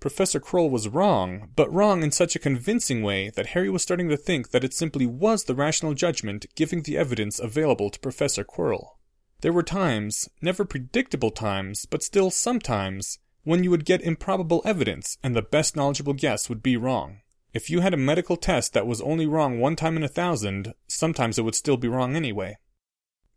Professor 0.00 0.38
Quirrell 0.38 0.70
was 0.70 0.88
wrong, 0.88 1.50
but 1.56 1.72
wrong 1.72 2.04
in 2.04 2.12
such 2.12 2.36
a 2.36 2.38
convincing 2.38 3.02
way 3.02 3.30
that 3.30 3.48
Harry 3.48 3.68
was 3.68 3.82
starting 3.82 4.08
to 4.08 4.16
think 4.16 4.50
that 4.50 4.62
it 4.62 4.72
simply 4.72 5.06
was 5.06 5.44
the 5.44 5.54
rational 5.54 5.92
judgment 5.92 6.46
giving 6.54 6.82
the 6.82 6.96
evidence 6.96 7.40
available 7.40 7.90
to 7.90 7.98
Professor 7.98 8.44
Quirrell. 8.44 8.96
There 9.40 9.52
were 9.52 9.62
times, 9.62 10.28
never 10.40 10.64
predictable 10.64 11.30
times, 11.30 11.84
but 11.84 12.02
still 12.02 12.30
sometimes, 12.30 13.18
when 13.42 13.64
you 13.64 13.70
would 13.70 13.84
get 13.84 14.00
improbable 14.02 14.62
evidence 14.64 15.18
and 15.22 15.34
the 15.34 15.42
best 15.42 15.74
knowledgeable 15.74 16.12
guess 16.12 16.48
would 16.48 16.62
be 16.62 16.76
wrong. 16.76 17.20
If 17.52 17.70
you 17.70 17.80
had 17.80 17.94
a 17.94 17.96
medical 17.96 18.36
test 18.36 18.74
that 18.74 18.86
was 18.86 19.00
only 19.00 19.26
wrong 19.26 19.58
one 19.58 19.74
time 19.74 19.96
in 19.96 20.02
a 20.02 20.08
thousand, 20.08 20.74
sometimes 20.86 21.38
it 21.38 21.42
would 21.42 21.54
still 21.54 21.76
be 21.76 21.88
wrong 21.88 22.14
anyway. 22.14 22.58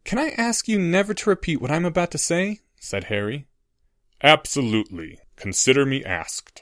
Can 0.03 0.19
I 0.19 0.29
ask 0.37 0.67
you 0.67 0.79
never 0.79 1.13
to 1.13 1.29
repeat 1.29 1.61
what 1.61 1.71
I'm 1.71 1.85
about 1.85 2.11
to 2.11 2.17
say? 2.17 2.59
said 2.79 3.05
Harry. 3.05 3.47
Absolutely. 4.23 5.19
Consider 5.41 5.87
me 5.87 6.05
asked. 6.05 6.61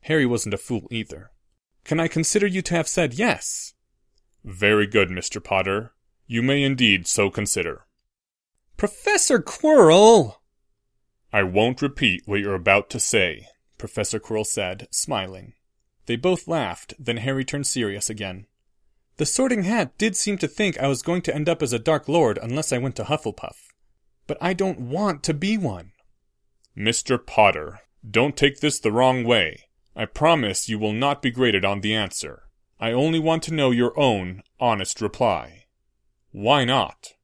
Harry 0.00 0.26
wasn't 0.26 0.52
a 0.52 0.58
fool 0.58 0.88
either. 0.90 1.30
Can 1.84 2.00
I 2.00 2.08
consider 2.08 2.44
you 2.44 2.60
to 2.62 2.74
have 2.74 2.88
said 2.88 3.14
yes? 3.14 3.74
Very 4.44 4.88
good, 4.88 5.10
Mr. 5.10 5.42
Potter. 5.42 5.92
You 6.26 6.42
may 6.42 6.64
indeed 6.64 7.06
so 7.06 7.30
consider. 7.30 7.86
Professor 8.76 9.38
Quirrell! 9.38 10.38
I 11.32 11.44
won't 11.44 11.80
repeat 11.80 12.22
what 12.26 12.40
you're 12.40 12.56
about 12.56 12.90
to 12.90 12.98
say, 12.98 13.46
Professor 13.78 14.18
Quirrell 14.18 14.44
said, 14.44 14.88
smiling. 14.90 15.52
They 16.06 16.16
both 16.16 16.48
laughed, 16.48 16.94
then 16.98 17.18
Harry 17.18 17.44
turned 17.44 17.68
serious 17.68 18.10
again. 18.10 18.46
The 19.18 19.26
Sorting 19.26 19.62
Hat 19.62 19.96
did 19.98 20.16
seem 20.16 20.36
to 20.38 20.48
think 20.48 20.76
I 20.80 20.88
was 20.88 21.02
going 21.02 21.22
to 21.22 21.34
end 21.34 21.48
up 21.48 21.62
as 21.62 21.72
a 21.72 21.78
Dark 21.78 22.08
Lord 22.08 22.40
unless 22.42 22.72
I 22.72 22.78
went 22.78 22.96
to 22.96 23.04
Hufflepuff. 23.04 23.68
But 24.26 24.38
I 24.40 24.52
don't 24.52 24.80
want 24.80 25.22
to 25.22 25.32
be 25.32 25.56
one. 25.56 25.92
Mr. 26.76 27.24
Potter, 27.24 27.82
don't 28.08 28.36
take 28.36 28.60
this 28.60 28.78
the 28.78 28.92
wrong 28.92 29.24
way. 29.24 29.64
I 29.94 30.04
promise 30.04 30.68
you 30.68 30.78
will 30.78 30.92
not 30.92 31.22
be 31.22 31.30
graded 31.30 31.64
on 31.64 31.80
the 31.80 31.94
answer. 31.94 32.42
I 32.78 32.92
only 32.92 33.18
want 33.18 33.42
to 33.44 33.54
know 33.54 33.70
your 33.70 33.98
own 33.98 34.42
honest 34.60 35.00
reply. 35.00 35.64
Why 36.30 36.64
not? 36.64 37.14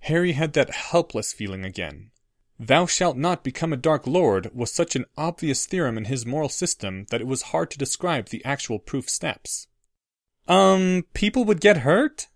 Harry 0.00 0.32
had 0.32 0.54
that 0.54 0.70
helpless 0.70 1.32
feeling 1.32 1.64
again. 1.64 2.10
Thou 2.58 2.86
shalt 2.86 3.16
not 3.16 3.44
become 3.44 3.72
a 3.72 3.76
Dark 3.76 4.06
Lord 4.06 4.50
was 4.54 4.72
such 4.72 4.96
an 4.96 5.04
obvious 5.16 5.66
theorem 5.66 5.98
in 5.98 6.06
his 6.06 6.26
moral 6.26 6.48
system 6.48 7.06
that 7.10 7.20
it 7.20 7.26
was 7.26 7.42
hard 7.42 7.70
to 7.70 7.78
describe 7.78 8.28
the 8.28 8.44
actual 8.44 8.78
proof 8.78 9.08
steps. 9.08 9.66
Um, 10.48 11.04
people 11.14 11.44
would 11.44 11.60
get 11.60 11.78
hurt? 11.78 12.28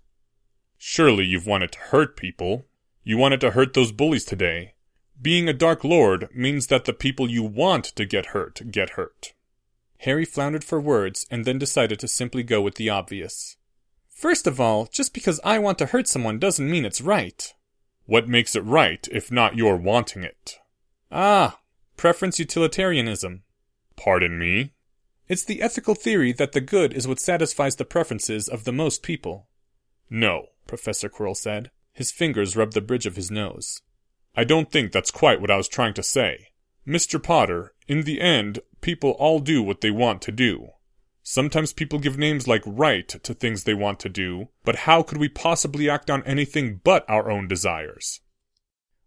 Surely 0.78 1.24
you've 1.24 1.46
wanted 1.46 1.72
to 1.72 1.78
hurt 1.78 2.16
people. 2.16 2.66
You 3.02 3.16
wanted 3.16 3.40
to 3.40 3.52
hurt 3.52 3.72
those 3.74 3.92
bullies 3.92 4.24
today. 4.24 4.73
Being 5.20 5.48
a 5.48 5.52
Dark 5.52 5.84
Lord 5.84 6.28
means 6.34 6.66
that 6.66 6.84
the 6.84 6.92
people 6.92 7.30
you 7.30 7.42
want 7.42 7.84
to 7.84 8.04
get 8.04 8.26
hurt 8.26 8.70
get 8.70 8.90
hurt. 8.90 9.32
Harry 9.98 10.24
floundered 10.24 10.64
for 10.64 10.80
words 10.80 11.26
and 11.30 11.44
then 11.44 11.58
decided 11.58 11.98
to 12.00 12.08
simply 12.08 12.42
go 12.42 12.60
with 12.60 12.74
the 12.74 12.90
obvious. 12.90 13.56
First 14.08 14.46
of 14.46 14.60
all, 14.60 14.86
just 14.86 15.14
because 15.14 15.40
I 15.44 15.58
want 15.58 15.78
to 15.78 15.86
hurt 15.86 16.08
someone 16.08 16.38
doesn't 16.38 16.70
mean 16.70 16.84
it's 16.84 17.00
right. 17.00 17.52
What 18.06 18.28
makes 18.28 18.54
it 18.54 18.60
right 18.60 19.08
if 19.10 19.32
not 19.32 19.56
your 19.56 19.76
wanting 19.76 20.24
it? 20.24 20.58
Ah, 21.10 21.60
preference 21.96 22.38
utilitarianism. 22.38 23.44
Pardon 23.96 24.38
me? 24.38 24.72
It's 25.26 25.44
the 25.44 25.62
ethical 25.62 25.94
theory 25.94 26.32
that 26.32 26.52
the 26.52 26.60
good 26.60 26.92
is 26.92 27.08
what 27.08 27.20
satisfies 27.20 27.76
the 27.76 27.84
preferences 27.84 28.48
of 28.48 28.64
the 28.64 28.72
most 28.72 29.02
people. 29.02 29.48
No, 30.10 30.48
Professor 30.66 31.08
Quirrell 31.08 31.36
said. 31.36 31.70
His 31.92 32.12
fingers 32.12 32.56
rubbed 32.56 32.74
the 32.74 32.80
bridge 32.80 33.06
of 33.06 33.16
his 33.16 33.30
nose. 33.30 33.80
I 34.36 34.44
don't 34.44 34.70
think 34.70 34.92
that's 34.92 35.10
quite 35.10 35.40
what 35.40 35.50
I 35.50 35.56
was 35.56 35.68
trying 35.68 35.94
to 35.94 36.02
say. 36.02 36.48
Mr. 36.86 37.22
Potter, 37.22 37.74
in 37.88 38.02
the 38.02 38.20
end, 38.20 38.60
people 38.80 39.10
all 39.12 39.40
do 39.40 39.62
what 39.62 39.80
they 39.80 39.90
want 39.90 40.20
to 40.22 40.32
do. 40.32 40.68
Sometimes 41.22 41.72
people 41.72 41.98
give 41.98 42.18
names 42.18 42.46
like 42.46 42.62
right 42.66 43.08
to 43.08 43.32
things 43.32 43.64
they 43.64 43.72
want 43.72 43.98
to 44.00 44.10
do, 44.10 44.48
but 44.62 44.76
how 44.76 45.02
could 45.02 45.16
we 45.16 45.28
possibly 45.28 45.88
act 45.88 46.10
on 46.10 46.22
anything 46.24 46.80
but 46.84 47.08
our 47.08 47.30
own 47.30 47.48
desires? 47.48 48.20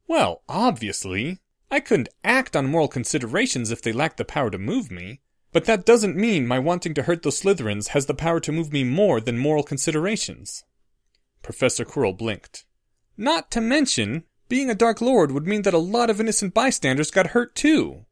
Well, 0.07 0.41
obviously. 0.49 1.39
I 1.69 1.81
couldn't 1.81 2.09
act 2.23 2.55
on 2.55 2.71
moral 2.71 2.87
considerations 2.87 3.69
if 3.69 3.81
they 3.81 3.91
lacked 3.91 4.17
the 4.17 4.25
power 4.25 4.49
to 4.49 4.57
move 4.57 4.89
me. 4.89 5.19
But 5.51 5.65
that 5.65 5.85
doesn't 5.85 6.15
mean 6.15 6.47
my 6.47 6.59
wanting 6.59 6.93
to 6.95 7.03
hurt 7.03 7.23
those 7.23 7.41
Slytherins 7.41 7.89
has 7.89 8.05
the 8.05 8.13
power 8.13 8.39
to 8.39 8.51
move 8.51 8.71
me 8.71 8.83
more 8.83 9.19
than 9.19 9.37
moral 9.37 9.63
considerations. 9.63 10.63
Professor 11.41 11.85
Quirrell 11.85 12.17
blinked. 12.17 12.65
Not 13.17 13.51
to 13.51 13.61
mention, 13.61 14.23
being 14.49 14.69
a 14.69 14.75
Dark 14.75 15.01
Lord 15.01 15.31
would 15.31 15.47
mean 15.47 15.63
that 15.63 15.73
a 15.73 15.79
lot 15.79 16.09
of 16.09 16.19
innocent 16.19 16.53
bystanders 16.53 17.11
got 17.11 17.27
hurt 17.27 17.55
too. 17.55 18.05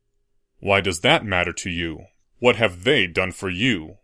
Why 0.59 0.81
does 0.81 1.01
that 1.01 1.25
matter 1.25 1.53
to 1.53 1.69
you? 1.69 2.05
What 2.39 2.55
have 2.55 2.83
they 2.83 3.07
done 3.07 3.31
for 3.31 3.49
you? 3.49 3.97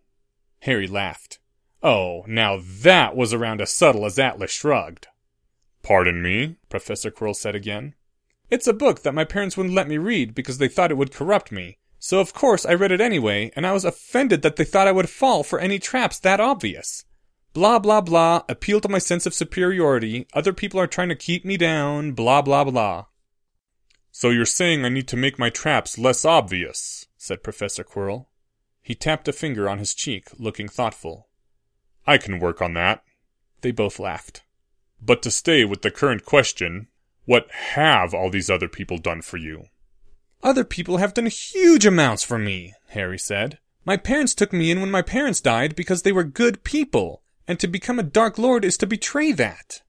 Harry 0.60 0.88
laughed. 0.88 1.40
Oh, 1.84 2.24
now 2.28 2.60
that 2.62 3.16
was 3.16 3.34
around 3.34 3.62
as 3.62 3.74
subtle 3.74 4.06
as 4.06 4.20
Atlas 4.20 4.52
shrugged. 4.52 5.08
Pardon 5.84 6.22
me? 6.22 6.58
Professor 6.70 7.10
Quirrell 7.10 7.36
said 7.36 7.56
again. 7.56 7.96
It's 8.50 8.68
a 8.68 8.74
book 8.74 9.02
that 9.02 9.16
my 9.16 9.24
parents 9.24 9.58
wouldn't 9.58 9.76
let 9.76 9.88
me 9.88 9.98
read 9.98 10.36
because 10.36 10.58
they 10.58 10.68
thought 10.68 10.92
it 10.92 10.98
would 10.98 11.14
corrupt 11.14 11.52
me. 11.52 11.78
So 11.98 12.20
of 12.20 12.34
course 12.34 12.66
I 12.66 12.74
read 12.74 12.92
it 12.92 13.02
anyway, 13.02 13.52
and 13.56 13.66
I 13.66 13.72
was 13.72 13.86
offended 13.86 14.42
that 14.42 14.56
they 14.56 14.64
thought 14.64 14.88
I 14.88 14.92
would 14.92 15.10
fall 15.10 15.44
for 15.44 15.60
any 15.60 15.80
traps 15.80 16.20
that 16.20 16.40
obvious. 16.40 17.06
Blah 17.54 17.80
blah 17.80 18.02
blah, 18.02 18.44
appeal 18.48 18.80
to 18.82 18.90
my 18.90 19.00
sense 19.00 19.26
of 19.26 19.34
superiority, 19.34 20.26
other 20.34 20.54
people 20.54 20.80
are 20.80 20.88
trying 20.88 21.10
to 21.10 21.16
keep 21.16 21.44
me 21.44 21.58
down, 21.58 22.14
blah 22.14 22.42
blah 22.42 22.64
blah. 22.64 23.06
So 24.12 24.30
you're 24.30 24.46
saying 24.46 24.86
I 24.86 24.90
need 24.90 25.08
to 25.10 25.18
make 25.18 25.38
my 25.38 25.50
traps 25.50 25.98
less 25.98 26.24
obvious, 26.24 27.08
said 27.18 27.44
Professor 27.44 27.84
Quirrell. 27.84 28.28
He 28.82 28.96
tapped 28.96 29.28
a 29.28 29.34
finger 29.34 29.70
on 29.70 29.80
his 29.80 29.94
cheek, 29.94 30.30
looking 30.38 30.68
thoughtful. 30.68 31.28
I 32.08 32.18
can 32.18 32.40
work 32.40 32.62
on 32.62 32.74
that. 32.74 33.04
They 33.62 33.72
both 33.72 34.00
laughed. 34.00 34.44
But 35.02 35.22
to 35.24 35.32
stay 35.32 35.66
with 35.66 35.82
the 35.82 35.92
current 35.92 36.26
question, 36.26 36.88
what 37.26 37.50
have 37.52 38.14
all 38.14 38.30
these 38.30 38.50
other 38.50 38.68
people 38.68 38.98
done 38.98 39.22
for 39.22 39.38
you? 39.38 39.66
Other 40.44 40.64
people 40.64 40.98
have 40.98 41.14
done 41.14 41.28
huge 41.28 41.86
amounts 41.86 42.24
for 42.24 42.38
me, 42.38 42.74
Harry 42.90 43.20
said. 43.20 43.60
My 43.86 43.98
parents 43.98 44.34
took 44.34 44.52
me 44.52 44.72
in 44.72 44.82
when 44.82 44.92
my 44.92 45.02
parents 45.02 45.42
died 45.42 45.76
because 45.76 46.02
they 46.02 46.12
were 46.12 46.24
good 46.24 46.64
people, 46.64 47.21
and 47.48 47.60
to 47.60 47.68
become 47.68 48.00
a 48.00 48.04
Dark 48.04 48.38
Lord 48.38 48.64
is 48.64 48.78
to 48.78 48.88
betray 48.88 49.32
that. 49.32 49.82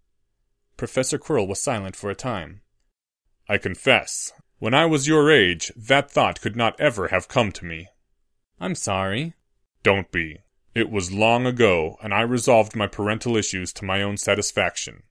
Professor 0.76 1.18
Quirrell 1.18 1.48
was 1.48 1.60
silent 1.60 1.96
for 1.96 2.10
a 2.10 2.14
time. 2.14 2.62
I 3.48 3.58
confess, 3.58 4.32
when 4.58 4.74
I 4.74 4.86
was 4.86 5.08
your 5.08 5.30
age, 5.30 5.72
that 5.76 6.10
thought 6.10 6.40
could 6.40 6.56
not 6.56 6.80
ever 6.80 7.08
have 7.08 7.28
come 7.28 7.52
to 7.52 7.64
me. 7.64 7.88
I'm 8.60 8.74
sorry. 8.74 9.34
Don't 9.82 10.10
be. 10.12 10.38
It 10.74 10.88
was 10.88 11.12
long 11.12 11.46
ago, 11.46 11.96
and 12.02 12.14
I 12.14 12.22
resolved 12.22 12.76
my 12.76 12.86
parental 12.86 13.36
issues 13.36 13.72
to 13.74 13.84
my 13.84 14.00
own 14.02 14.16
satisfaction. 14.16 15.02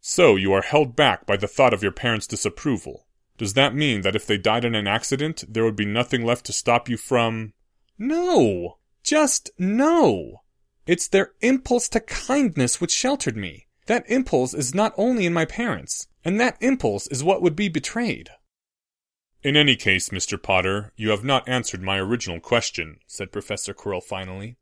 So 0.00 0.36
you 0.36 0.52
are 0.52 0.62
held 0.62 0.94
back 0.94 1.26
by 1.26 1.36
the 1.36 1.48
thought 1.48 1.72
of 1.72 1.82
your 1.82 1.92
parents' 1.92 2.26
disapproval. 2.26 3.06
Does 3.38 3.54
that 3.54 3.74
mean 3.74 4.02
that 4.02 4.14
if 4.14 4.26
they 4.26 4.36
died 4.36 4.64
in 4.64 4.74
an 4.74 4.86
accident, 4.86 5.44
there 5.48 5.64
would 5.64 5.76
be 5.76 5.86
nothing 5.86 6.24
left 6.24 6.44
to 6.46 6.52
stop 6.52 6.88
you 6.88 6.96
from. 6.96 7.54
No! 7.98 8.78
Just 9.02 9.50
no! 9.58 10.41
It's 10.86 11.08
their 11.08 11.32
impulse 11.40 11.88
to 11.90 12.00
kindness 12.00 12.80
which 12.80 12.92
sheltered 12.92 13.36
me. 13.36 13.66
That 13.86 14.08
impulse 14.08 14.54
is 14.54 14.74
not 14.74 14.94
only 14.96 15.26
in 15.26 15.32
my 15.32 15.44
parents, 15.44 16.08
and 16.24 16.40
that 16.40 16.56
impulse 16.60 17.06
is 17.08 17.24
what 17.24 17.42
would 17.42 17.56
be 17.56 17.68
betrayed. 17.68 18.30
In 19.42 19.56
any 19.56 19.74
case, 19.74 20.10
Mr. 20.10 20.40
Potter, 20.40 20.92
you 20.96 21.10
have 21.10 21.24
not 21.24 21.48
answered 21.48 21.82
my 21.82 21.98
original 21.98 22.38
question, 22.38 22.98
said 23.06 23.32
Professor 23.32 23.74
Quirrell 23.74 24.02
finally. 24.02 24.56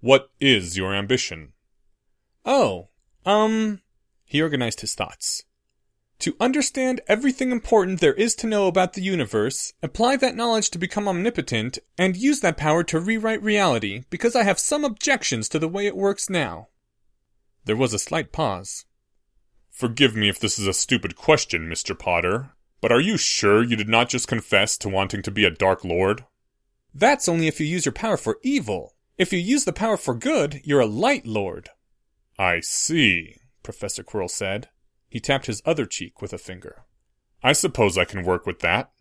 What 0.00 0.30
is 0.40 0.76
your 0.76 0.94
ambition? 0.94 1.52
Oh, 2.44 2.88
um. 3.24 3.80
He 4.24 4.40
organized 4.40 4.80
his 4.80 4.94
thoughts. 4.94 5.44
To 6.22 6.36
understand 6.38 7.00
everything 7.08 7.50
important 7.50 8.00
there 8.00 8.14
is 8.14 8.36
to 8.36 8.46
know 8.46 8.68
about 8.68 8.92
the 8.92 9.02
universe, 9.02 9.72
apply 9.82 10.16
that 10.18 10.36
knowledge 10.36 10.70
to 10.70 10.78
become 10.78 11.08
omnipotent, 11.08 11.80
and 11.98 12.16
use 12.16 12.38
that 12.42 12.56
power 12.56 12.84
to 12.84 13.00
rewrite 13.00 13.42
reality, 13.42 14.04
because 14.08 14.36
I 14.36 14.44
have 14.44 14.60
some 14.60 14.84
objections 14.84 15.48
to 15.48 15.58
the 15.58 15.66
way 15.66 15.84
it 15.84 15.96
works 15.96 16.30
now. 16.30 16.68
There 17.64 17.74
was 17.74 17.92
a 17.92 17.98
slight 17.98 18.30
pause. 18.30 18.84
Forgive 19.72 20.14
me 20.14 20.28
if 20.28 20.38
this 20.38 20.60
is 20.60 20.68
a 20.68 20.72
stupid 20.72 21.16
question, 21.16 21.68
Mr. 21.68 21.98
Potter, 21.98 22.50
but 22.80 22.92
are 22.92 23.00
you 23.00 23.16
sure 23.16 23.64
you 23.64 23.74
did 23.74 23.88
not 23.88 24.08
just 24.08 24.28
confess 24.28 24.78
to 24.78 24.88
wanting 24.88 25.22
to 25.22 25.32
be 25.32 25.44
a 25.44 25.50
Dark 25.50 25.84
Lord? 25.84 26.24
That's 26.94 27.28
only 27.28 27.48
if 27.48 27.58
you 27.58 27.66
use 27.66 27.84
your 27.84 27.92
power 27.92 28.16
for 28.16 28.38
evil. 28.44 28.94
If 29.18 29.32
you 29.32 29.40
use 29.40 29.64
the 29.64 29.72
power 29.72 29.96
for 29.96 30.14
good, 30.14 30.60
you're 30.62 30.78
a 30.78 30.86
Light 30.86 31.26
Lord. 31.26 31.70
I 32.38 32.60
see, 32.60 33.38
Professor 33.64 34.04
Quirrell 34.04 34.30
said. 34.30 34.68
He 35.12 35.20
tapped 35.20 35.44
his 35.44 35.60
other 35.66 35.84
cheek 35.84 36.22
with 36.22 36.32
a 36.32 36.38
finger. 36.38 36.86
I 37.42 37.52
suppose 37.52 37.98
I 37.98 38.06
can 38.06 38.24
work 38.24 38.46
with 38.46 38.60
that. 38.60 38.92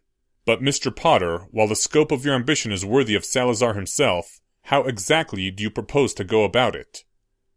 But, 0.43 0.59
Mr. 0.59 0.93
Potter, 0.93 1.47
while 1.51 1.69
the 1.69 1.73
scope 1.73 2.11
of 2.11 2.25
your 2.25 2.35
ambition 2.35 2.73
is 2.73 2.85
worthy 2.85 3.15
of 3.15 3.23
Salazar 3.23 3.75
himself, 3.75 4.41
how 4.63 4.83
exactly 4.83 5.49
do 5.51 5.63
you 5.63 5.69
propose 5.69 6.13
to 6.15 6.25
go 6.25 6.43
about 6.43 6.75
it? 6.75 7.05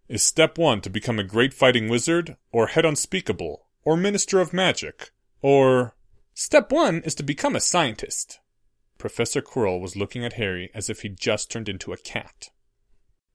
Is 0.07 0.23
step 0.23 0.57
one 0.57 0.81
to 0.83 0.89
become 0.89 1.19
a 1.19 1.25
great 1.25 1.53
fighting 1.53 1.89
wizard, 1.89 2.37
or 2.53 2.69
head 2.69 2.85
unspeakable, 2.85 3.67
or 3.83 3.97
minister 3.97 4.39
of 4.39 4.53
magic, 4.53 5.11
or. 5.43 5.97
Step 6.33 6.71
one 6.71 7.03
is 7.03 7.17
to 7.17 7.25
become 7.25 7.57
a 7.57 7.61
scientist. 7.61 8.39
Professor 8.99 9.43
Quirrell 9.43 9.81
was 9.81 9.97
looking 9.97 10.25
at 10.25 10.35
Harry 10.35 10.71
as 10.73 10.89
if 10.89 11.01
he'd 11.01 11.19
just 11.19 11.51
turned 11.51 11.69
into 11.69 11.93
a 11.93 11.97
cat. 11.97 12.51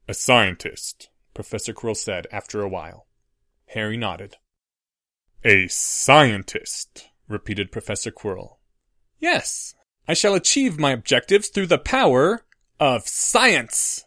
A 0.07 0.13
scientist, 0.13 1.09
Professor 1.33 1.73
Quirrell 1.73 1.97
said 1.97 2.25
after 2.31 2.61
a 2.61 2.69
while. 2.69 3.05
Harry 3.65 3.97
nodded. 3.97 4.37
A 5.45 5.69
scientist, 5.69 7.07
repeated 7.29 7.71
Professor 7.71 8.11
Quirrell. 8.11 8.57
Yes, 9.19 9.73
I 10.05 10.13
shall 10.13 10.35
achieve 10.35 10.77
my 10.77 10.91
objectives 10.91 11.47
through 11.47 11.67
the 11.67 11.77
power 11.77 12.45
of 12.77 13.07
science. 13.07 14.03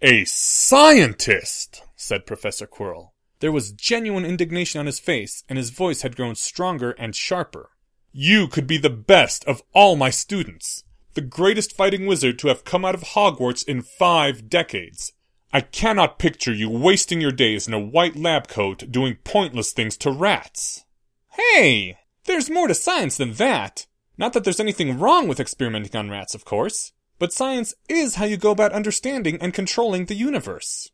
A 0.00 0.24
scientist, 0.24 1.82
said 1.96 2.24
Professor 2.24 2.66
Quirrell. 2.66 3.10
There 3.40 3.52
was 3.52 3.72
genuine 3.72 4.24
indignation 4.24 4.80
on 4.80 4.86
his 4.86 4.98
face, 4.98 5.44
and 5.50 5.58
his 5.58 5.68
voice 5.68 6.00
had 6.00 6.16
grown 6.16 6.34
stronger 6.34 6.92
and 6.92 7.14
sharper. 7.14 7.68
You 8.10 8.48
could 8.48 8.66
be 8.66 8.78
the 8.78 8.88
best 8.88 9.44
of 9.44 9.62
all 9.74 9.96
my 9.96 10.08
students, 10.08 10.82
the 11.12 11.20
greatest 11.20 11.76
fighting 11.76 12.06
wizard 12.06 12.38
to 12.38 12.48
have 12.48 12.64
come 12.64 12.86
out 12.86 12.94
of 12.94 13.02
Hogwarts 13.02 13.68
in 13.68 13.82
five 13.82 14.48
decades. 14.48 15.12
I 15.52 15.62
cannot 15.62 16.18
picture 16.18 16.52
you 16.52 16.68
wasting 16.68 17.20
your 17.20 17.32
days 17.32 17.66
in 17.66 17.74
a 17.74 17.80
white 17.80 18.16
lab 18.16 18.48
coat 18.48 18.90
doing 18.90 19.16
pointless 19.24 19.72
things 19.72 19.96
to 19.98 20.10
rats. 20.10 20.84
Hey! 21.30 21.98
There's 22.24 22.50
more 22.50 22.68
to 22.68 22.74
science 22.74 23.16
than 23.16 23.32
that. 23.34 23.86
Not 24.18 24.34
that 24.34 24.44
there's 24.44 24.60
anything 24.60 24.98
wrong 24.98 25.26
with 25.26 25.40
experimenting 25.40 25.96
on 25.96 26.10
rats, 26.10 26.34
of 26.34 26.44
course, 26.44 26.92
but 27.18 27.32
science 27.32 27.72
is 27.88 28.16
how 28.16 28.26
you 28.26 28.36
go 28.36 28.50
about 28.50 28.72
understanding 28.72 29.38
and 29.40 29.54
controlling 29.54 30.04
the 30.04 30.14
universe. 30.14 30.90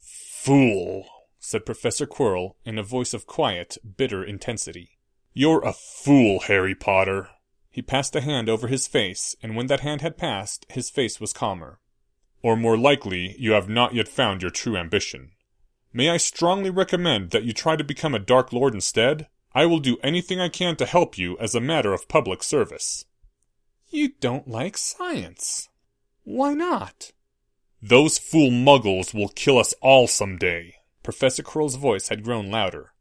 Fool, 0.00 1.04
said 1.38 1.66
Professor 1.66 2.06
Quirrell 2.06 2.54
in 2.64 2.78
a 2.78 2.82
voice 2.82 3.12
of 3.12 3.26
quiet, 3.26 3.76
bitter 3.96 4.24
intensity. 4.24 4.98
You're 5.34 5.62
a 5.62 5.74
fool, 5.74 6.40
Harry 6.46 6.74
Potter. 6.74 7.28
He 7.70 7.82
passed 7.82 8.16
a 8.16 8.22
hand 8.22 8.48
over 8.48 8.68
his 8.68 8.88
face, 8.88 9.36
and 9.42 9.54
when 9.54 9.66
that 9.66 9.80
hand 9.80 10.00
had 10.00 10.16
passed, 10.16 10.64
his 10.70 10.88
face 10.88 11.20
was 11.20 11.34
calmer. 11.34 11.78
Or 12.42 12.56
more 12.56 12.76
likely, 12.76 13.34
you 13.38 13.52
have 13.52 13.68
not 13.68 13.94
yet 13.94 14.08
found 14.08 14.42
your 14.42 14.50
true 14.50 14.76
ambition. 14.76 15.32
May 15.92 16.10
I 16.10 16.18
strongly 16.18 16.70
recommend 16.70 17.30
that 17.30 17.44
you 17.44 17.52
try 17.52 17.76
to 17.76 17.84
become 17.84 18.14
a 18.14 18.18
Dark 18.18 18.52
Lord 18.52 18.74
instead? 18.74 19.28
I 19.52 19.64
will 19.64 19.78
do 19.78 19.96
anything 20.02 20.38
I 20.38 20.50
can 20.50 20.76
to 20.76 20.86
help 20.86 21.16
you 21.16 21.38
as 21.38 21.54
a 21.54 21.60
matter 21.60 21.94
of 21.94 22.08
public 22.08 22.42
service. 22.42 23.06
You 23.88 24.10
don't 24.20 24.46
like 24.46 24.76
science. 24.76 25.68
Why 26.24 26.52
not? 26.52 27.12
Those 27.80 28.18
fool 28.18 28.50
muggles 28.50 29.14
will 29.14 29.28
kill 29.28 29.58
us 29.58 29.72
all 29.80 30.06
some 30.06 30.36
day. 30.36 30.74
Professor 31.02 31.42
Quirrell's 31.42 31.76
voice 31.76 32.08
had 32.08 32.24
grown 32.24 32.50
louder. 32.50 32.92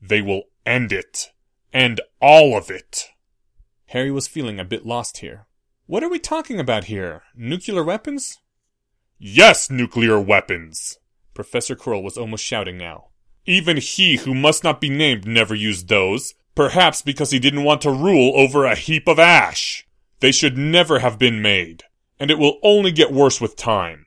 They 0.00 0.20
will 0.20 0.44
end 0.64 0.92
it. 0.92 1.30
And 1.72 2.00
all 2.20 2.56
of 2.56 2.70
it. 2.70 3.08
Harry 3.86 4.10
was 4.10 4.28
feeling 4.28 4.60
a 4.60 4.64
bit 4.64 4.86
lost 4.86 5.18
here. 5.18 5.46
What 5.86 6.04
are 6.04 6.10
we 6.10 6.18
talking 6.18 6.60
about 6.60 6.84
here? 6.84 7.22
Nuclear 7.34 7.82
weapons? 7.82 8.38
Yes, 9.26 9.70
nuclear 9.70 10.20
weapons! 10.20 10.98
Professor 11.32 11.74
Quirrell 11.74 12.02
was 12.02 12.18
almost 12.18 12.44
shouting 12.44 12.76
now. 12.76 13.06
Even 13.46 13.78
he 13.78 14.16
who 14.16 14.34
must 14.34 14.62
not 14.62 14.82
be 14.82 14.90
named 14.90 15.26
never 15.26 15.54
used 15.54 15.88
those, 15.88 16.34
perhaps 16.54 17.00
because 17.00 17.30
he 17.30 17.38
didn't 17.38 17.64
want 17.64 17.80
to 17.80 17.90
rule 17.90 18.34
over 18.36 18.66
a 18.66 18.74
heap 18.74 19.08
of 19.08 19.18
ash. 19.18 19.88
They 20.20 20.30
should 20.30 20.58
never 20.58 20.98
have 20.98 21.18
been 21.18 21.40
made, 21.40 21.84
and 22.20 22.30
it 22.30 22.38
will 22.38 22.58
only 22.62 22.92
get 22.92 23.14
worse 23.14 23.40
with 23.40 23.56
time. 23.56 24.04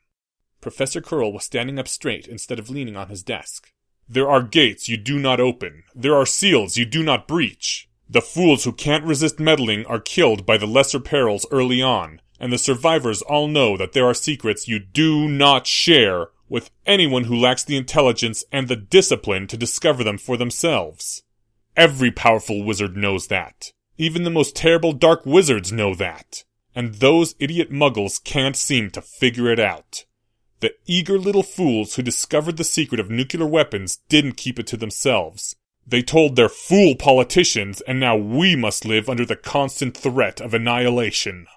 Professor 0.61 1.01
Quirrell 1.01 1.33
was 1.33 1.45
standing 1.45 1.79
up 1.79 1.87
straight 1.87 2.27
instead 2.27 2.59
of 2.59 2.69
leaning 2.69 2.95
on 2.95 3.09
his 3.09 3.23
desk. 3.23 3.71
There 4.07 4.29
are 4.29 4.43
gates 4.43 4.87
you 4.87 4.97
do 4.97 5.17
not 5.17 5.39
open. 5.39 5.81
There 5.95 6.13
are 6.13 6.27
seals 6.27 6.77
you 6.77 6.85
do 6.85 7.01
not 7.01 7.27
breach. 7.27 7.89
The 8.07 8.21
fools 8.21 8.65
who 8.65 8.71
can't 8.71 9.03
resist 9.03 9.39
meddling 9.39 9.83
are 9.87 9.99
killed 9.99 10.45
by 10.45 10.57
the 10.57 10.67
lesser 10.67 10.99
perils 10.99 11.47
early 11.49 11.81
on, 11.81 12.21
and 12.39 12.51
the 12.51 12.57
survivors 12.57 13.21
all 13.21 13.47
know 13.47 13.77
that 13.77 13.93
there 13.93 14.05
are 14.05 14.13
secrets 14.13 14.67
you 14.67 14.79
do 14.79 15.27
not 15.27 15.67
share 15.67 16.27
with 16.49 16.71
anyone 16.85 17.25
who 17.25 17.35
lacks 17.35 17.63
the 17.63 17.77
intelligence 17.77 18.43
and 18.51 18.67
the 18.67 18.75
discipline 18.75 19.47
to 19.47 19.57
discover 19.57 20.03
them 20.03 20.17
for 20.17 20.37
themselves. 20.37 21.23
Every 21.75 22.11
powerful 22.11 22.63
wizard 22.63 22.95
knows 22.95 23.27
that. 23.27 23.71
Even 23.97 24.23
the 24.23 24.29
most 24.29 24.55
terrible 24.55 24.93
dark 24.93 25.25
wizards 25.25 25.71
know 25.71 25.93
that. 25.95 26.43
And 26.75 26.95
those 26.95 27.35
idiot 27.39 27.71
muggles 27.71 28.23
can't 28.23 28.55
seem 28.55 28.91
to 28.91 29.01
figure 29.01 29.51
it 29.51 29.59
out. 29.59 30.05
The 30.59 30.73
eager 30.85 31.19
little 31.19 31.43
fools 31.43 31.95
who 31.95 32.01
discovered 32.01 32.57
the 32.57 32.63
secret 32.63 32.99
of 32.99 33.09
nuclear 33.09 33.45
weapons 33.45 33.99
didn't 34.09 34.37
keep 34.37 34.59
it 34.59 34.67
to 34.67 34.77
themselves. 34.77 35.55
They 35.85 36.01
told 36.01 36.35
their 36.35 36.49
fool 36.49 36.95
politicians, 36.95 37.81
and 37.81 37.99
now 37.99 38.15
we 38.15 38.55
must 38.55 38.85
live 38.85 39.07
under 39.07 39.25
the 39.25 39.35
constant 39.35 39.95
threat 39.95 40.41
of 40.41 40.53
annihilation. 40.53 41.47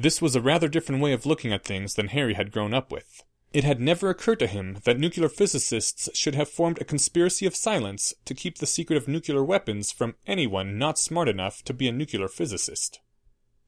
This 0.00 0.22
was 0.22 0.36
a 0.36 0.40
rather 0.40 0.68
different 0.68 1.02
way 1.02 1.12
of 1.12 1.26
looking 1.26 1.52
at 1.52 1.64
things 1.64 1.94
than 1.94 2.06
Harry 2.06 2.34
had 2.34 2.52
grown 2.52 2.72
up 2.72 2.92
with. 2.92 3.24
It 3.52 3.64
had 3.64 3.80
never 3.80 4.10
occurred 4.10 4.38
to 4.38 4.46
him 4.46 4.78
that 4.84 4.96
nuclear 4.96 5.28
physicists 5.28 6.08
should 6.14 6.36
have 6.36 6.48
formed 6.48 6.80
a 6.80 6.84
conspiracy 6.84 7.46
of 7.46 7.56
silence 7.56 8.14
to 8.24 8.32
keep 8.32 8.58
the 8.58 8.66
secret 8.66 8.96
of 8.96 9.08
nuclear 9.08 9.42
weapons 9.42 9.90
from 9.90 10.14
anyone 10.24 10.78
not 10.78 11.00
smart 11.00 11.28
enough 11.28 11.64
to 11.64 11.74
be 11.74 11.88
a 11.88 11.92
nuclear 11.92 12.28
physicist. 12.28 13.00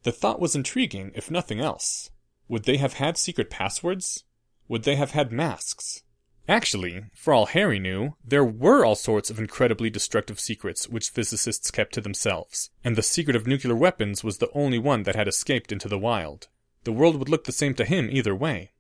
The 0.05 0.13
thought 0.13 0.39
was 0.39 0.55
intriguing, 0.55 1.11
if 1.17 1.33
nothing 1.33 1.59
else. 1.59 2.11
Would 2.47 2.63
they 2.63 2.77
have 2.77 2.93
had 2.93 3.19
secret 3.19 3.51
passwords? 3.51 4.23
Would 4.69 4.85
they 4.85 4.95
have 4.95 5.11
had 5.11 5.33
masks? 5.33 6.05
Actually, 6.49 7.05
for 7.15 7.33
all 7.33 7.47
Harry 7.47 7.79
knew, 7.79 8.17
there 8.25 8.45
were 8.45 8.85
all 8.85 8.97
sorts 8.97 9.31
of 9.31 9.39
incredibly 9.39 9.89
destructive 9.91 10.41
secrets 10.41 10.89
which 10.89 11.11
physicists 11.11 11.71
kept 11.71 11.95
to 11.95 12.01
themselves, 12.01 12.71
and 12.83 12.97
the 12.97 13.03
secret 13.03 13.37
of 13.37 13.47
nuclear 13.47 13.77
weapons 13.77 14.25
was 14.25 14.39
the 14.39 14.51
only 14.53 14.79
one 14.79 15.05
that 15.05 15.15
had 15.15 15.29
escaped 15.29 15.71
into 15.71 15.89
the 15.89 15.99
wild. 15.99 16.49
The 16.85 16.93
world 16.93 17.17
would 17.17 17.29
look 17.29 17.45
the 17.45 17.53
same 17.53 17.75
to 17.75 17.85
him 17.85 18.09
either 18.11 18.35
way. 18.35 18.73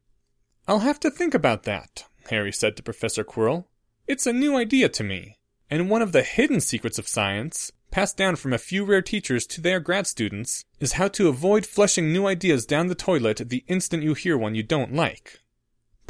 I'll 0.66 0.80
have 0.80 1.00
to 1.00 1.10
think 1.10 1.34
about 1.34 1.64
that, 1.64 2.04
Harry 2.30 2.52
said 2.52 2.76
to 2.76 2.82
Professor 2.82 3.24
Quirrell. 3.24 3.66
It's 4.06 4.26
a 4.26 4.32
new 4.32 4.56
idea 4.56 4.88
to 4.88 5.04
me, 5.04 5.38
and 5.70 5.90
one 5.90 6.02
of 6.02 6.12
the 6.12 6.22
hidden 6.22 6.60
secrets 6.60 6.98
of 6.98 7.08
science 7.08 7.70
passed 7.90 8.16
down 8.16 8.36
from 8.36 8.52
a 8.52 8.58
few 8.58 8.84
rare 8.84 9.02
teachers 9.02 9.46
to 9.46 9.60
their 9.60 9.80
grad 9.80 10.06
students, 10.06 10.64
is 10.78 10.92
how 10.92 11.08
to 11.08 11.28
avoid 11.28 11.66
flushing 11.66 12.12
new 12.12 12.26
ideas 12.26 12.64
down 12.64 12.86
the 12.86 12.94
toilet 12.94 13.48
the 13.48 13.64
instant 13.66 14.02
you 14.02 14.14
hear 14.14 14.38
one 14.38 14.54
you 14.54 14.62
don't 14.62 14.94
like. 14.94 15.39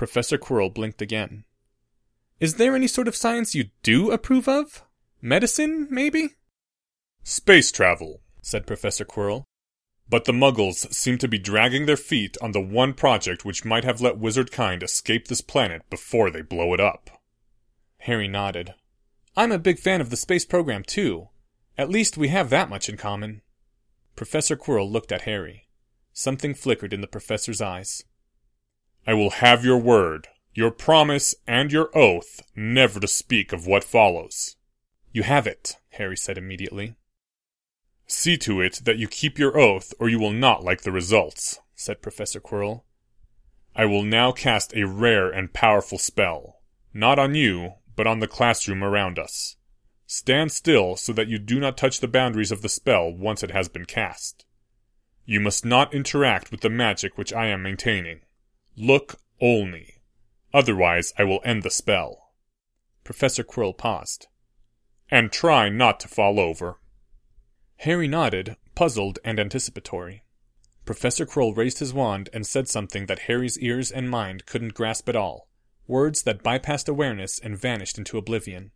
Professor 0.01 0.39
Quirrell 0.39 0.73
blinked 0.73 1.03
again. 1.03 1.45
Is 2.39 2.55
there 2.55 2.75
any 2.75 2.87
sort 2.87 3.07
of 3.07 3.15
science 3.15 3.55
you 3.55 3.69
do 3.83 4.11
approve 4.11 4.49
of? 4.49 4.83
Medicine, 5.21 5.89
maybe? 5.91 6.37
Space 7.23 7.71
travel, 7.71 8.23
said 8.41 8.67
Professor 8.67 9.05
Quirrell. 9.05 9.45
But 10.09 10.25
the 10.25 10.33
muggles 10.33 10.91
seem 10.95 11.19
to 11.19 11.29
be 11.29 11.39
dragging 11.39 11.85
their 11.85 11.99
feet 11.99 12.39
on 12.41 12.53
the 12.53 12.63
one 12.63 12.95
project 12.95 13.45
which 13.45 13.67
might 13.67 13.85
have 13.85 14.01
let 14.01 14.17
wizard 14.17 14.51
kind 14.51 14.83
escape 14.83 15.29
this 15.29 15.43
planet 15.43 15.83
before 15.91 16.31
they 16.31 16.41
blow 16.41 16.73
it 16.73 16.81
up. 16.81 17.11
Harry 17.99 18.27
nodded. 18.27 18.73
I'm 19.37 19.53
a 19.53 19.59
big 19.59 19.79
fan 19.79 20.01
of 20.01 20.09
the 20.09 20.17
space 20.17 20.47
program, 20.47 20.83
too. 20.83 21.29
At 21.77 21.91
least 21.91 22.17
we 22.17 22.29
have 22.29 22.49
that 22.49 22.71
much 22.71 22.89
in 22.89 22.97
common. 22.97 23.43
Professor 24.17 24.57
Quirrell 24.57 24.91
looked 24.91 25.13
at 25.13 25.29
Harry. 25.29 25.69
Something 26.15 26.55
flickered 26.55 26.95
in 26.95 27.03
the 27.03 27.07
professor's 27.07 27.61
eyes. 27.61 28.03
I 29.07 29.15
will 29.15 29.31
have 29.31 29.65
your 29.65 29.79
word, 29.79 30.29
your 30.55 30.71
promise, 30.71 31.35
and 31.47 31.73
your 31.73 31.97
oath 31.97 32.43
never 32.55 33.01
to 33.01 33.09
speak 33.09 33.53
of 33.53 33.67
what 33.67 33.85
follows. 33.85 34.57
You 35.13 35.23
have 35.23 35.47
it, 35.47 35.77
Harry 35.91 36.17
said 36.17 36.39
immediately. 36.39 36.95
See 38.07 38.37
to 38.39 38.61
it 38.61 38.81
that 38.85 38.99
you 38.99 39.09
keep 39.09 39.39
your 39.39 39.59
oath, 39.59 39.95
or 39.99 40.09
you 40.09 40.19
will 40.19 40.33
not 40.33 40.65
like 40.65 40.83
the 40.83 40.93
results, 40.93 41.61
said 41.75 42.03
Professor 42.03 42.41
Quirrell. 42.41 42.83
I 43.75 43.85
will 43.87 44.03
now 44.03 44.33
cast 44.33 44.75
a 44.75 44.87
rare 44.87 45.31
and 45.31 45.53
powerful 45.53 45.99
spell, 45.99 46.61
not 46.93 47.19
on 47.19 47.35
you, 47.35 47.75
but 47.97 48.07
on 48.07 48.19
the 48.19 48.27
classroom 48.27 48.83
around 48.83 49.19
us. 49.19 49.57
Stand 50.07 50.51
still 50.51 50.97
so 50.97 51.13
that 51.13 51.29
you 51.29 51.39
do 51.39 51.61
not 51.61 51.77
touch 51.77 52.01
the 52.01 52.09
boundaries 52.09 52.51
of 52.51 52.63
the 52.63 52.69
spell 52.69 53.13
once 53.13 53.45
it 53.45 53.53
has 53.53 53.69
been 53.69 53.85
cast. 53.85 54.45
You 55.25 55.39
must 55.39 55.65
not 55.65 55.95
interact 55.95 56.51
with 56.51 56.63
the 56.63 56.71
magic 56.71 57.17
which 57.17 57.33
I 57.33 57.47
am 57.47 57.63
maintaining. 57.63 58.23
Look 58.77 59.21
only. 59.41 60.03
Otherwise, 60.53 61.13
I 61.19 61.25
will 61.25 61.41
end 61.45 61.63
the 61.63 61.71
spell. 61.71 62.33
Professor 63.05 63.45
Quirrell 63.45 63.77
paused. 63.77 64.27
And 65.11 65.33
try 65.33 65.69
not 65.69 66.01
to 66.01 66.09
fall 66.09 66.39
over. 66.39 66.79
Harry 67.79 68.07
nodded, 68.07 68.57
puzzled 68.75 69.19
and 69.25 69.41
anticipatory. 69.41 70.23
Professor 70.85 71.27
Quirrell 71.27 71.57
raised 71.57 71.79
his 71.79 71.93
wand 71.95 72.29
and 72.33 72.47
said 72.47 72.69
something 72.69 73.07
that 73.07 73.21
Harry's 73.21 73.59
ears 73.59 73.91
and 73.91 74.11
mind 74.11 74.47
couldn't 74.47 74.75
grasp 74.75 75.09
at 75.09 75.17
all. 75.17 75.49
Words 75.87 76.23
that 76.23 76.43
bypassed 76.43 76.89
awareness 76.89 77.39
and 77.39 77.59
vanished 77.59 77.99
into 77.99 78.19
oblivion. 78.19 78.71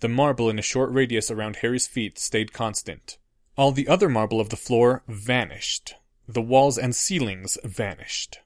The 0.00 0.08
marble 0.08 0.48
in 0.48 0.58
a 0.58 0.62
short 0.62 0.92
radius 0.92 1.30
around 1.30 1.56
Harry's 1.56 1.86
feet 1.86 2.18
stayed 2.18 2.52
constant. 2.52 3.18
All 3.56 3.72
the 3.72 3.88
other 3.88 4.08
marble 4.08 4.40
of 4.40 4.50
the 4.50 4.56
floor 4.56 5.02
vanished. 5.08 5.94
The 6.28 6.42
walls 6.42 6.78
and 6.78 6.94
ceilings 6.94 7.58
vanished. 7.64 8.40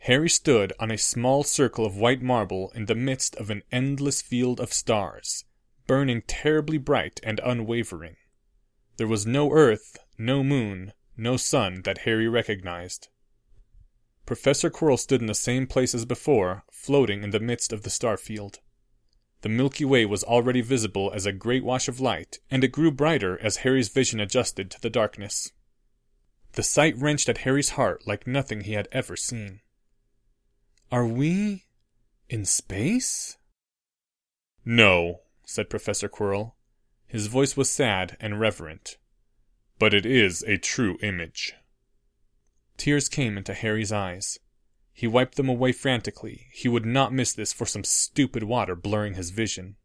Harry 0.00 0.30
stood 0.30 0.72
on 0.78 0.90
a 0.90 0.98
small 0.98 1.42
circle 1.42 1.84
of 1.84 1.96
white 1.96 2.22
marble 2.22 2.70
in 2.74 2.86
the 2.86 2.94
midst 2.94 3.36
of 3.36 3.50
an 3.50 3.62
endless 3.72 4.22
field 4.22 4.60
of 4.60 4.72
stars, 4.72 5.44
burning 5.86 6.22
terribly 6.22 6.78
bright 6.78 7.20
and 7.22 7.40
unwavering. 7.44 8.16
There 8.96 9.06
was 9.06 9.26
no 9.26 9.52
earth, 9.52 9.98
no 10.16 10.42
moon, 10.42 10.92
no 11.16 11.36
sun 11.36 11.82
that 11.82 11.98
Harry 11.98 12.28
recognized. 12.28 13.08
Professor 14.24 14.70
Quirrell 14.70 14.98
stood 14.98 15.20
in 15.20 15.26
the 15.26 15.34
same 15.34 15.66
place 15.66 15.94
as 15.94 16.04
before, 16.04 16.64
floating 16.70 17.22
in 17.22 17.30
the 17.30 17.40
midst 17.40 17.72
of 17.72 17.82
the 17.82 17.90
star 17.90 18.16
field. 18.16 18.60
The 19.40 19.48
Milky 19.48 19.84
Way 19.84 20.04
was 20.04 20.24
already 20.24 20.60
visible 20.60 21.12
as 21.14 21.26
a 21.26 21.32
great 21.32 21.64
wash 21.64 21.88
of 21.88 22.00
light, 22.00 22.38
and 22.50 22.64
it 22.64 22.72
grew 22.72 22.90
brighter 22.90 23.38
as 23.40 23.58
Harry's 23.58 23.88
vision 23.88 24.20
adjusted 24.20 24.70
to 24.70 24.80
the 24.80 24.90
darkness. 24.90 25.52
The 26.52 26.62
sight 26.62 26.96
wrenched 26.96 27.28
at 27.28 27.38
Harry's 27.38 27.70
heart 27.70 28.06
like 28.06 28.26
nothing 28.26 28.62
he 28.62 28.72
had 28.72 28.88
ever 28.90 29.16
seen. 29.16 29.60
Are 30.90 31.04
we 31.04 31.64
in 32.30 32.46
space? 32.46 33.36
No, 34.64 35.20
said 35.44 35.68
Professor 35.68 36.08
Quirrell. 36.08 36.54
His 37.06 37.26
voice 37.26 37.58
was 37.58 37.68
sad 37.68 38.16
and 38.20 38.40
reverent. 38.40 38.96
But 39.78 39.92
it 39.92 40.06
is 40.06 40.42
a 40.44 40.56
true 40.56 40.96
image. 41.02 41.52
Tears 42.78 43.10
came 43.10 43.36
into 43.36 43.52
Harry's 43.52 43.92
eyes. 43.92 44.38
He 44.94 45.06
wiped 45.06 45.36
them 45.36 45.50
away 45.50 45.72
frantically. 45.72 46.46
He 46.52 46.68
would 46.68 46.86
not 46.86 47.12
miss 47.12 47.34
this 47.34 47.52
for 47.52 47.66
some 47.66 47.84
stupid 47.84 48.44
water 48.44 48.74
blurring 48.74 49.12
his 49.12 49.28
vision. 49.28 49.76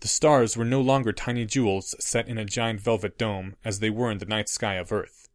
The 0.00 0.08
stars 0.08 0.58
were 0.58 0.64
no 0.66 0.82
longer 0.82 1.12
tiny 1.12 1.46
jewels 1.46 1.94
set 1.98 2.28
in 2.28 2.36
a 2.36 2.44
giant 2.44 2.82
velvet 2.82 3.16
dome 3.16 3.56
as 3.64 3.78
they 3.78 3.90
were 3.90 4.10
in 4.10 4.18
the 4.18 4.26
night 4.26 4.50
sky 4.50 4.74
of 4.74 4.92
Earth. 4.92 5.30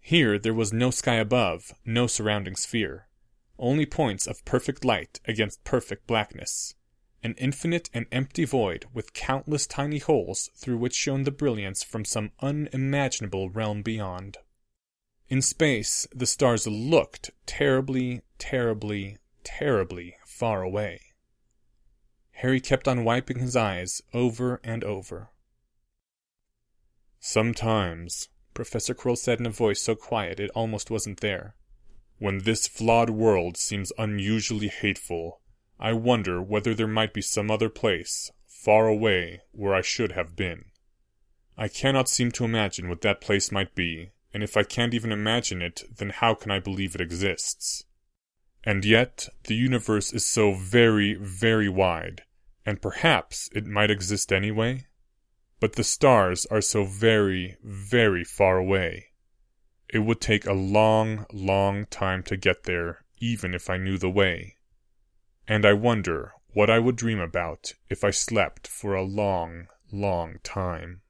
Here 0.00 0.38
there 0.38 0.54
was 0.54 0.72
no 0.72 0.90
sky 0.90 1.16
above, 1.16 1.74
no 1.84 2.06
surrounding 2.06 2.56
sphere. 2.56 3.08
Only 3.62 3.86
points 3.86 4.26
of 4.26 4.44
perfect 4.44 4.84
light 4.84 5.20
against 5.24 5.62
perfect 5.62 6.08
blackness. 6.08 6.74
An 7.22 7.36
infinite 7.38 7.90
and 7.94 8.06
empty 8.10 8.44
void 8.44 8.86
with 8.92 9.12
countless 9.12 9.68
tiny 9.68 9.98
holes 9.98 10.50
through 10.56 10.78
which 10.78 10.96
shone 10.96 11.22
the 11.22 11.30
brilliance 11.30 11.84
from 11.84 12.04
some 12.04 12.32
unimaginable 12.40 13.50
realm 13.50 13.82
beyond. 13.82 14.38
In 15.28 15.40
space, 15.40 16.08
the 16.12 16.26
stars 16.26 16.66
looked 16.66 17.30
terribly, 17.46 18.22
terribly, 18.36 19.18
terribly 19.44 20.16
far 20.26 20.62
away. 20.62 21.00
Harry 22.32 22.60
kept 22.60 22.88
on 22.88 23.04
wiping 23.04 23.38
his 23.38 23.54
eyes 23.54 24.02
over 24.12 24.60
and 24.64 24.82
over. 24.82 25.30
Sometimes, 27.20 28.28
Professor 28.54 28.92
Quirrell 28.92 29.16
said 29.16 29.38
in 29.38 29.46
a 29.46 29.50
voice 29.50 29.80
so 29.80 29.94
quiet 29.94 30.40
it 30.40 30.50
almost 30.50 30.90
wasn't 30.90 31.20
there, 31.20 31.54
when 32.22 32.38
this 32.38 32.68
flawed 32.68 33.10
world 33.10 33.56
seems 33.56 33.92
unusually 33.98 34.68
hateful, 34.68 35.40
I 35.80 35.92
wonder 35.92 36.40
whether 36.40 36.72
there 36.72 36.86
might 36.86 37.12
be 37.12 37.20
some 37.20 37.50
other 37.50 37.68
place, 37.68 38.30
far 38.46 38.86
away, 38.86 39.40
where 39.50 39.74
I 39.74 39.82
should 39.82 40.12
have 40.12 40.36
been. 40.36 40.66
I 41.58 41.66
cannot 41.66 42.08
seem 42.08 42.30
to 42.32 42.44
imagine 42.44 42.88
what 42.88 43.00
that 43.00 43.20
place 43.20 43.50
might 43.50 43.74
be, 43.74 44.12
and 44.32 44.44
if 44.44 44.56
I 44.56 44.62
can't 44.62 44.94
even 44.94 45.10
imagine 45.10 45.60
it, 45.62 45.82
then 45.96 46.10
how 46.10 46.34
can 46.34 46.52
I 46.52 46.60
believe 46.60 46.94
it 46.94 47.00
exists? 47.00 47.86
And 48.62 48.84
yet, 48.84 49.28
the 49.48 49.56
universe 49.56 50.12
is 50.12 50.24
so 50.24 50.54
very, 50.54 51.14
very 51.14 51.68
wide, 51.68 52.22
and 52.64 52.80
perhaps 52.80 53.50
it 53.52 53.66
might 53.66 53.90
exist 53.90 54.32
anyway? 54.32 54.86
But 55.58 55.72
the 55.72 55.82
stars 55.82 56.46
are 56.52 56.60
so 56.60 56.84
very, 56.84 57.56
very 57.64 58.22
far 58.22 58.58
away. 58.58 59.11
It 59.92 59.98
would 59.98 60.22
take 60.22 60.46
a 60.46 60.54
long, 60.54 61.26
long 61.34 61.84
time 61.84 62.22
to 62.24 62.36
get 62.38 62.64
there, 62.64 63.04
even 63.18 63.54
if 63.54 63.68
I 63.68 63.76
knew 63.76 63.98
the 63.98 64.10
way. 64.10 64.56
And 65.46 65.66
I 65.66 65.74
wonder 65.74 66.32
what 66.54 66.70
I 66.70 66.78
would 66.78 66.96
dream 66.96 67.20
about 67.20 67.74
if 67.90 68.02
I 68.02 68.10
slept 68.10 68.66
for 68.66 68.94
a 68.94 69.04
long, 69.04 69.68
long 69.92 70.38
time. 70.42 71.02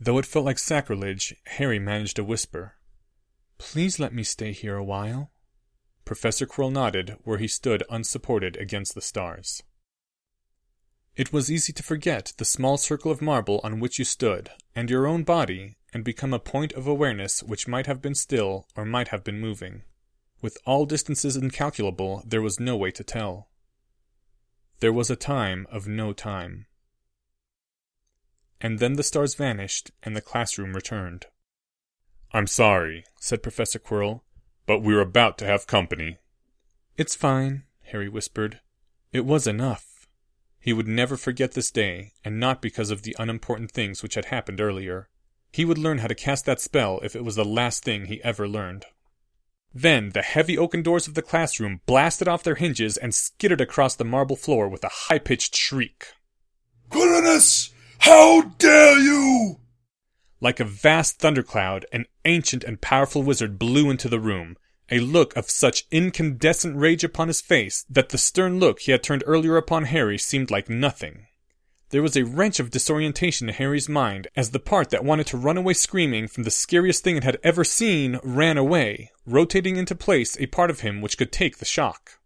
Though 0.00 0.16
it 0.16 0.24
felt 0.26 0.46
like 0.46 0.58
sacrilege, 0.58 1.36
Harry 1.44 1.78
managed 1.78 2.16
to 2.16 2.24
whisper, 2.24 2.76
Please 3.58 4.00
let 4.00 4.14
me 4.14 4.24
stay 4.24 4.52
here 4.52 4.76
a 4.76 4.82
while. 4.82 5.30
Professor 6.06 6.46
Quirrell 6.46 6.72
nodded 6.72 7.16
where 7.22 7.38
he 7.38 7.46
stood 7.46 7.84
unsupported 7.90 8.56
against 8.56 8.94
the 8.94 9.02
stars. 9.02 9.62
It 11.14 11.34
was 11.34 11.52
easy 11.52 11.74
to 11.74 11.82
forget 11.82 12.32
the 12.38 12.46
small 12.46 12.78
circle 12.78 13.12
of 13.12 13.20
marble 13.20 13.60
on 13.62 13.78
which 13.78 13.98
you 13.98 14.06
stood, 14.06 14.50
and 14.74 14.88
your 14.88 15.06
own 15.06 15.22
body, 15.22 15.76
and 15.92 16.04
become 16.04 16.32
a 16.32 16.38
point 16.38 16.72
of 16.72 16.86
awareness 16.86 17.42
which 17.42 17.68
might 17.68 17.86
have 17.86 18.00
been 18.00 18.14
still 18.14 18.66
or 18.76 18.84
might 18.84 19.08
have 19.08 19.24
been 19.24 19.40
moving. 19.40 19.82
With 20.40 20.58
all 20.64 20.86
distances 20.86 21.36
incalculable, 21.36 22.22
there 22.26 22.42
was 22.42 22.58
no 22.58 22.76
way 22.76 22.90
to 22.92 23.04
tell. 23.04 23.48
There 24.80 24.92
was 24.92 25.10
a 25.10 25.16
time 25.16 25.66
of 25.70 25.86
no 25.86 26.12
time. 26.12 26.66
And 28.60 28.78
then 28.78 28.94
the 28.94 29.02
stars 29.02 29.34
vanished, 29.34 29.90
and 30.02 30.16
the 30.16 30.20
classroom 30.20 30.72
returned. 30.72 31.26
I'm 32.32 32.46
sorry, 32.46 33.04
said 33.20 33.42
Professor 33.42 33.78
Quirrell, 33.78 34.22
but 34.66 34.80
we're 34.80 35.00
about 35.00 35.36
to 35.38 35.46
have 35.46 35.66
company. 35.66 36.18
It's 36.96 37.14
fine, 37.14 37.64
Harry 37.86 38.08
whispered. 38.08 38.60
It 39.12 39.24
was 39.24 39.46
enough. 39.46 40.08
He 40.58 40.72
would 40.72 40.88
never 40.88 41.16
forget 41.16 41.52
this 41.52 41.70
day, 41.70 42.12
and 42.24 42.40
not 42.40 42.62
because 42.62 42.90
of 42.90 43.02
the 43.02 43.16
unimportant 43.18 43.72
things 43.72 44.02
which 44.02 44.14
had 44.14 44.26
happened 44.26 44.60
earlier. 44.60 45.08
He 45.52 45.64
would 45.64 45.78
learn 45.78 45.98
how 45.98 46.06
to 46.06 46.14
cast 46.14 46.46
that 46.46 46.60
spell 46.60 46.98
if 47.02 47.14
it 47.14 47.24
was 47.24 47.36
the 47.36 47.44
last 47.44 47.84
thing 47.84 48.06
he 48.06 48.22
ever 48.24 48.48
learned. 48.48 48.86
Then 49.74 50.10
the 50.10 50.22
heavy 50.22 50.56
oaken 50.56 50.82
doors 50.82 51.06
of 51.06 51.14
the 51.14 51.22
classroom 51.22 51.80
blasted 51.86 52.28
off 52.28 52.42
their 52.42 52.54
hinges 52.54 52.96
and 52.96 53.14
skittered 53.14 53.60
across 53.60 53.94
the 53.94 54.04
marble 54.04 54.36
floor 54.36 54.68
with 54.68 54.84
a 54.84 54.90
high 55.08 55.18
pitched 55.18 55.54
shriek. 55.54 56.08
Quirinus! 56.90 57.70
How 57.98 58.42
dare 58.58 58.98
you! 58.98 59.60
Like 60.40 60.58
a 60.58 60.64
vast 60.64 61.18
thundercloud, 61.18 61.86
an 61.92 62.06
ancient 62.24 62.64
and 62.64 62.80
powerful 62.80 63.22
wizard 63.22 63.58
blew 63.58 63.90
into 63.90 64.08
the 64.08 64.20
room, 64.20 64.56
a 64.90 64.98
look 64.98 65.36
of 65.36 65.48
such 65.48 65.86
incandescent 65.90 66.76
rage 66.76 67.04
upon 67.04 67.28
his 67.28 67.40
face 67.40 67.86
that 67.88 68.08
the 68.08 68.18
stern 68.18 68.58
look 68.58 68.80
he 68.80 68.92
had 68.92 69.02
turned 69.02 69.22
earlier 69.26 69.56
upon 69.56 69.84
Harry 69.84 70.18
seemed 70.18 70.50
like 70.50 70.68
nothing. 70.68 71.26
There 71.92 72.02
was 72.02 72.16
a 72.16 72.24
wrench 72.24 72.58
of 72.58 72.70
disorientation 72.70 73.50
in 73.50 73.54
Harry's 73.56 73.86
mind 73.86 74.26
as 74.34 74.50
the 74.50 74.58
part 74.58 74.88
that 74.90 75.04
wanted 75.04 75.26
to 75.26 75.36
run 75.36 75.58
away 75.58 75.74
screaming 75.74 76.26
from 76.26 76.44
the 76.44 76.50
scariest 76.50 77.04
thing 77.04 77.18
it 77.18 77.22
had 77.22 77.36
ever 77.44 77.64
seen 77.64 78.18
ran 78.22 78.56
away, 78.56 79.10
rotating 79.26 79.76
into 79.76 79.94
place 79.94 80.34
a 80.40 80.46
part 80.46 80.70
of 80.70 80.80
him 80.80 81.02
which 81.02 81.18
could 81.18 81.30
take 81.30 81.58
the 81.58 81.66
shock. 81.66 82.18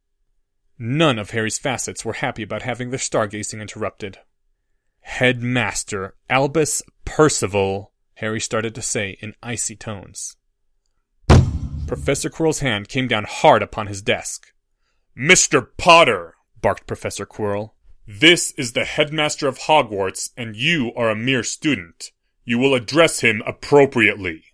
None 0.79 1.19
of 1.19 1.31
Harry's 1.31 1.59
facets 1.59 2.05
were 2.05 2.13
happy 2.13 2.45
about 2.45 2.63
having 2.63 2.91
their 2.91 3.01
stargazing 3.01 3.61
interrupted. 3.61 4.19
Headmaster 5.01 6.15
Albus 6.31 6.85
Percival, 7.05 7.93
Harry 8.15 8.41
started 8.41 8.73
to 8.77 8.83
say 8.83 9.19
in 9.21 9.35
icy 9.43 9.75
tones. 9.75 10.37
Professor 11.89 12.31
Quirrell's 12.31 12.61
hand 12.61 12.89
came 12.89 13.09
down 13.09 13.25
hard 13.29 13.65
upon 13.65 13.89
his 13.89 14.01
desk. 14.01 14.47
Mr. 15.19 15.67
Potter, 15.77 16.35
barked 16.63 16.87
Professor 16.87 17.27
Quirrell, 17.27 17.73
this 18.07 18.53
is 18.53 18.73
the 18.73 18.85
headmaster 18.85 19.49
of 19.49 19.59
Hogwarts, 19.61 20.31
and 20.37 20.55
you 20.55 20.93
are 20.95 21.11
a 21.11 21.17
mere 21.17 21.43
student. 21.43 22.13
You 22.45 22.59
will 22.59 22.75
address 22.75 23.21
him 23.21 23.43
appropriately. 23.45 24.45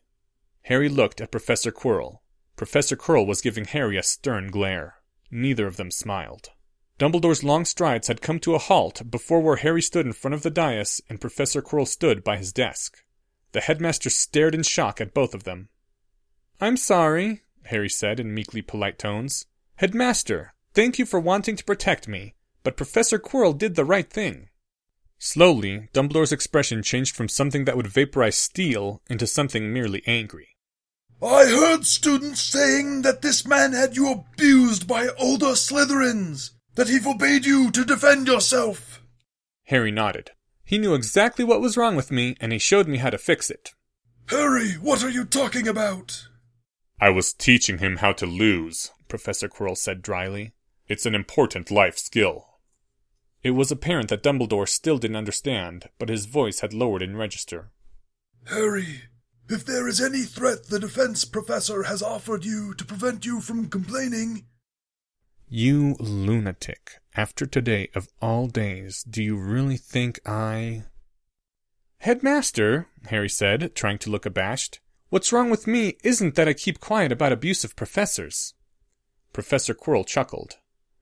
Harry 0.63 0.89
looked 0.89 1.21
at 1.21 1.31
Professor 1.31 1.71
Quirrell. 1.71 2.21
Professor 2.57 2.97
Quirrell 2.97 3.27
was 3.27 3.43
giving 3.43 3.65
Harry 3.67 3.97
a 3.97 4.03
stern 4.03 4.51
glare. 4.51 4.97
Neither 5.31 5.67
of 5.67 5.77
them 5.77 5.91
smiled. 5.91 6.51
Dumbledore's 6.99 7.43
long 7.43 7.65
strides 7.65 8.09
had 8.09 8.23
come 8.23 8.39
to 8.41 8.55
a 8.55 8.59
halt 8.59 9.03
before 9.11 9.41
where 9.41 9.57
Harry 9.57 9.83
stood 9.83 10.07
in 10.07 10.13
front 10.13 10.35
of 10.35 10.43
the 10.43 10.51
dais 10.51 11.03
and 11.09 11.21
Professor 11.21 11.61
Quirrell 11.61 11.89
stood 11.89 12.23
by 12.23 12.37
his 12.37 12.53
desk. 12.53 13.03
The 13.53 13.61
headmaster 13.61 14.09
stared 14.09 14.55
in 14.55 14.63
shock 14.63 15.01
at 15.01 15.13
both 15.13 15.35
of 15.35 15.45
them. 15.45 15.69
I'm 16.61 16.77
sorry, 16.77 17.43
Harry 17.65 17.89
said 17.89 18.21
in 18.21 18.35
meekly 18.35 18.63
polite 18.63 18.99
tones. 18.99 19.47
Headmaster, 19.77 20.55
thank 20.75 20.99
you 20.99 21.05
for 21.05 21.19
wanting 21.19 21.57
to 21.57 21.65
protect 21.65 22.07
me, 22.09 22.35
but 22.63 22.77
Professor 22.77 23.19
Quirrell 23.19 23.57
did 23.57 23.75
the 23.75 23.85
right 23.85 24.09
thing. 24.09 24.49
Slowly, 25.19 25.89
Dumbledore's 25.93 26.33
expression 26.33 26.83
changed 26.83 27.15
from 27.15 27.29
something 27.29 27.65
that 27.65 27.77
would 27.77 27.87
vaporize 27.87 28.37
steel 28.37 29.01
into 29.09 29.27
something 29.27 29.73
merely 29.73 30.03
angry. 30.07 30.49
I 31.23 31.47
heard 31.47 31.87
students 31.87 32.41
saying 32.41 33.03
that 33.03 33.23
this 33.23 33.47
man 33.47 33.73
had 33.73 33.97
you 33.97 34.11
abused 34.11 34.89
by 34.89 35.09
older 35.19 35.55
Slytherins 35.55 36.51
that 36.75 36.89
he 36.89 36.99
forbade 36.99 37.47
you 37.47 37.71
to 37.71 37.85
defend 37.85 38.27
yourself. 38.27 39.01
Harry 39.67 39.93
nodded. 39.93 40.33
He 40.65 40.79
knew 40.79 40.95
exactly 40.95 41.45
what 41.45 41.61
was 41.61 41.77
wrong 41.77 41.95
with 41.95 42.11
me, 42.11 42.35
and 42.41 42.53
he 42.53 42.59
showed 42.59 42.89
me 42.89 42.99
how 42.99 43.11
to 43.11 43.19
fix 43.19 43.51
it. 43.51 43.73
Harry, 44.27 44.73
what 44.73 45.05
are 45.05 45.11
you 45.11 45.25
talking 45.25 45.69
about? 45.69 46.27
I 47.01 47.11
was 47.11 47.33
teaching 47.33 47.79
him 47.79 47.99
how 47.99 48.13
to 48.15 48.27
lose, 48.27 48.91
Professor 49.07 49.49
Quirrell 49.49 49.77
said 49.77 50.03
dryly. 50.03 50.53
It's 50.89 51.07
an 51.07 51.15
important 51.15 51.71
life 51.71 51.99
skill. 51.99 52.47
It 53.43 53.51
was 53.53 53.71
apparent 53.73 54.09
that 54.11 54.23
Dumbledore 54.23 54.69
still 54.69 54.99
didn't 54.99 55.17
understand, 55.17 55.89
but 55.99 56.09
his 56.09 56.27
voice 56.27 56.61
had 56.61 56.73
lowered 56.73 57.03
in 57.03 57.17
register. 57.17 57.71
Harry, 58.47 59.03
if 59.49 59.65
there 59.65 59.89
is 59.89 60.01
any 60.01 60.23
threat 60.23 60.67
the 60.69 60.79
defense 60.79 61.25
professor 61.25 61.83
has 61.85 62.03
offered 62.03 62.45
you 62.45 62.75
to 62.75 62.85
prevent 62.85 63.27
you 63.27 63.41
from 63.41 63.69
complaining, 63.69 64.47
you 65.55 65.97
lunatic. 66.01 66.93
After 67.15 67.45
today 67.45 67.91
of 67.95 68.09
all 68.23 68.47
days, 68.47 69.03
do 69.03 69.23
you 69.23 69.37
really 69.37 69.77
think 69.77 70.19
I. 70.25 70.85
Headmaster, 71.99 72.87
Harry 73.09 73.29
said, 73.29 73.75
trying 73.75 73.99
to 73.99 74.11
look 74.11 74.25
abashed, 74.25 74.81
what's 75.11 75.31
wrong 75.31 75.51
with 75.51 75.67
me 75.67 75.99
isn't 76.03 76.37
that 76.37 76.49
I 76.49 76.55
keep 76.55 76.81
quiet 76.81 77.13
about 77.13 77.33
abusive 77.33 77.77
professors. 77.77 78.55
Professor 79.35 79.75
Quirrell 79.75 80.07
chuckled. 80.07 80.57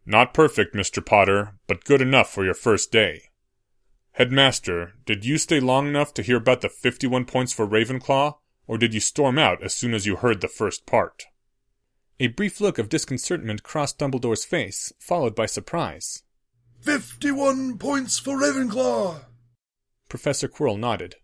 Not 0.07 0.35
perfect, 0.35 0.75
Mr. 0.75 1.05
Potter, 1.05 1.55
but 1.67 1.85
good 1.85 2.01
enough 2.01 2.33
for 2.33 2.45
your 2.45 2.55
first 2.55 2.91
day. 2.91 3.23
Headmaster, 4.13 4.95
did 5.07 5.25
you 5.25 5.39
stay 5.39 5.61
long 5.61 5.87
enough 5.87 6.13
to 6.15 6.23
hear 6.23 6.37
about 6.37 6.63
the 6.63 6.69
51 6.69 7.27
points 7.27 7.53
for 7.53 7.67
Ravenclaw, 7.67 8.35
or 8.67 8.79
did 8.79 8.93
you 8.95 9.01
storm 9.01 9.39
out 9.39 9.63
as 9.63 9.75
soon 9.75 9.95
as 9.95 10.07
you 10.07 10.17
heard 10.17 10.41
the 10.41 10.49
first 10.49 10.87
part? 10.87 11.25
A 12.19 12.27
brief 12.27 12.61
look 12.61 12.79
of 12.79 12.89
disconcertment 12.89 13.63
crossed 13.63 13.99
Dumbledore's 13.99 14.45
face, 14.45 14.93
followed 14.99 15.35
by 15.35 15.47
surprise. 15.47 16.23
Fifty-one 16.83 17.79
points 17.79 18.19
for 18.19 18.37
Ravenclaw! 18.39 19.25
Professor 20.09 20.49
Quirrell 20.49 20.79
nodded. 20.79 21.17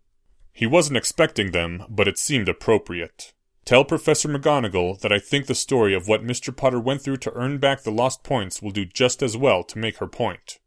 He 0.52 0.66
wasn't 0.66 0.96
expecting 0.96 1.50
them, 1.50 1.84
but 1.90 2.08
it 2.08 2.18
seemed 2.18 2.48
appropriate. 2.48 3.34
Tell 3.66 3.84
Professor 3.84 4.28
McGonagall 4.28 5.00
that 5.00 5.12
I 5.12 5.18
think 5.18 5.46
the 5.46 5.54
story 5.56 5.92
of 5.92 6.06
what 6.06 6.22
Mr. 6.22 6.56
Potter 6.56 6.78
went 6.78 7.02
through 7.02 7.16
to 7.16 7.32
earn 7.34 7.58
back 7.58 7.82
the 7.82 7.90
lost 7.90 8.22
points 8.22 8.62
will 8.62 8.70
do 8.70 8.84
just 8.84 9.24
as 9.24 9.36
well 9.36 9.64
to 9.64 9.80
make 9.80 9.96
her 9.96 10.06
point. 10.06 10.60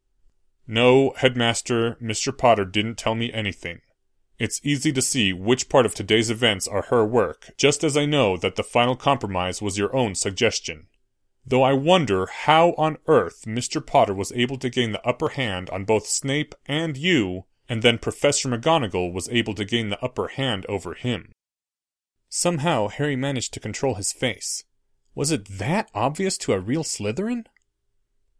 No, 0.67 1.13
Headmaster, 1.15 1.95
Mr. 2.01 2.37
Potter 2.37 2.65
didn't 2.65 2.97
tell 2.97 3.15
me 3.15 3.31
anything. 3.31 3.79
It's 4.37 4.59
easy 4.65 4.91
to 4.91 5.01
see 5.01 5.31
which 5.31 5.69
part 5.69 5.85
of 5.85 5.95
today's 5.95 6.29
events 6.29 6.67
are 6.67 6.87
her 6.89 7.05
work, 7.05 7.51
just 7.57 7.85
as 7.85 7.95
I 7.95 8.05
know 8.05 8.35
that 8.35 8.57
the 8.57 8.63
final 8.63 8.97
compromise 8.97 9.61
was 9.61 9.77
your 9.77 9.95
own 9.95 10.13
suggestion. 10.13 10.87
Though 11.45 11.63
I 11.63 11.71
wonder 11.71 12.25
how 12.25 12.71
on 12.77 12.97
earth 13.07 13.45
Mr. 13.47 13.83
Potter 13.83 14.13
was 14.13 14.33
able 14.33 14.57
to 14.57 14.69
gain 14.69 14.91
the 14.91 15.07
upper 15.07 15.29
hand 15.29 15.69
on 15.69 15.85
both 15.85 16.05
Snape 16.05 16.53
and 16.65 16.97
you, 16.97 17.45
and 17.69 17.81
then 17.81 17.97
Professor 17.97 18.49
McGonagall 18.49 19.13
was 19.13 19.29
able 19.29 19.53
to 19.53 19.63
gain 19.63 19.87
the 19.87 20.03
upper 20.03 20.27
hand 20.27 20.65
over 20.67 20.95
him. 20.95 21.31
Somehow 22.29 22.87
Harry 22.87 23.15
managed 23.15 23.53
to 23.53 23.59
control 23.59 23.95
his 23.95 24.13
face. 24.13 24.63
Was 25.15 25.31
it 25.31 25.45
that 25.49 25.89
obvious 25.95 26.37
to 26.39 26.53
a 26.53 26.59
real 26.59 26.83
Slytherin? 26.83 27.45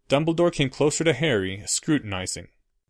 Dumbledore 0.08 0.54
came 0.54 0.70
closer 0.70 1.04
to 1.04 1.14
Harry, 1.14 1.64
scrutinizing. 1.66 2.48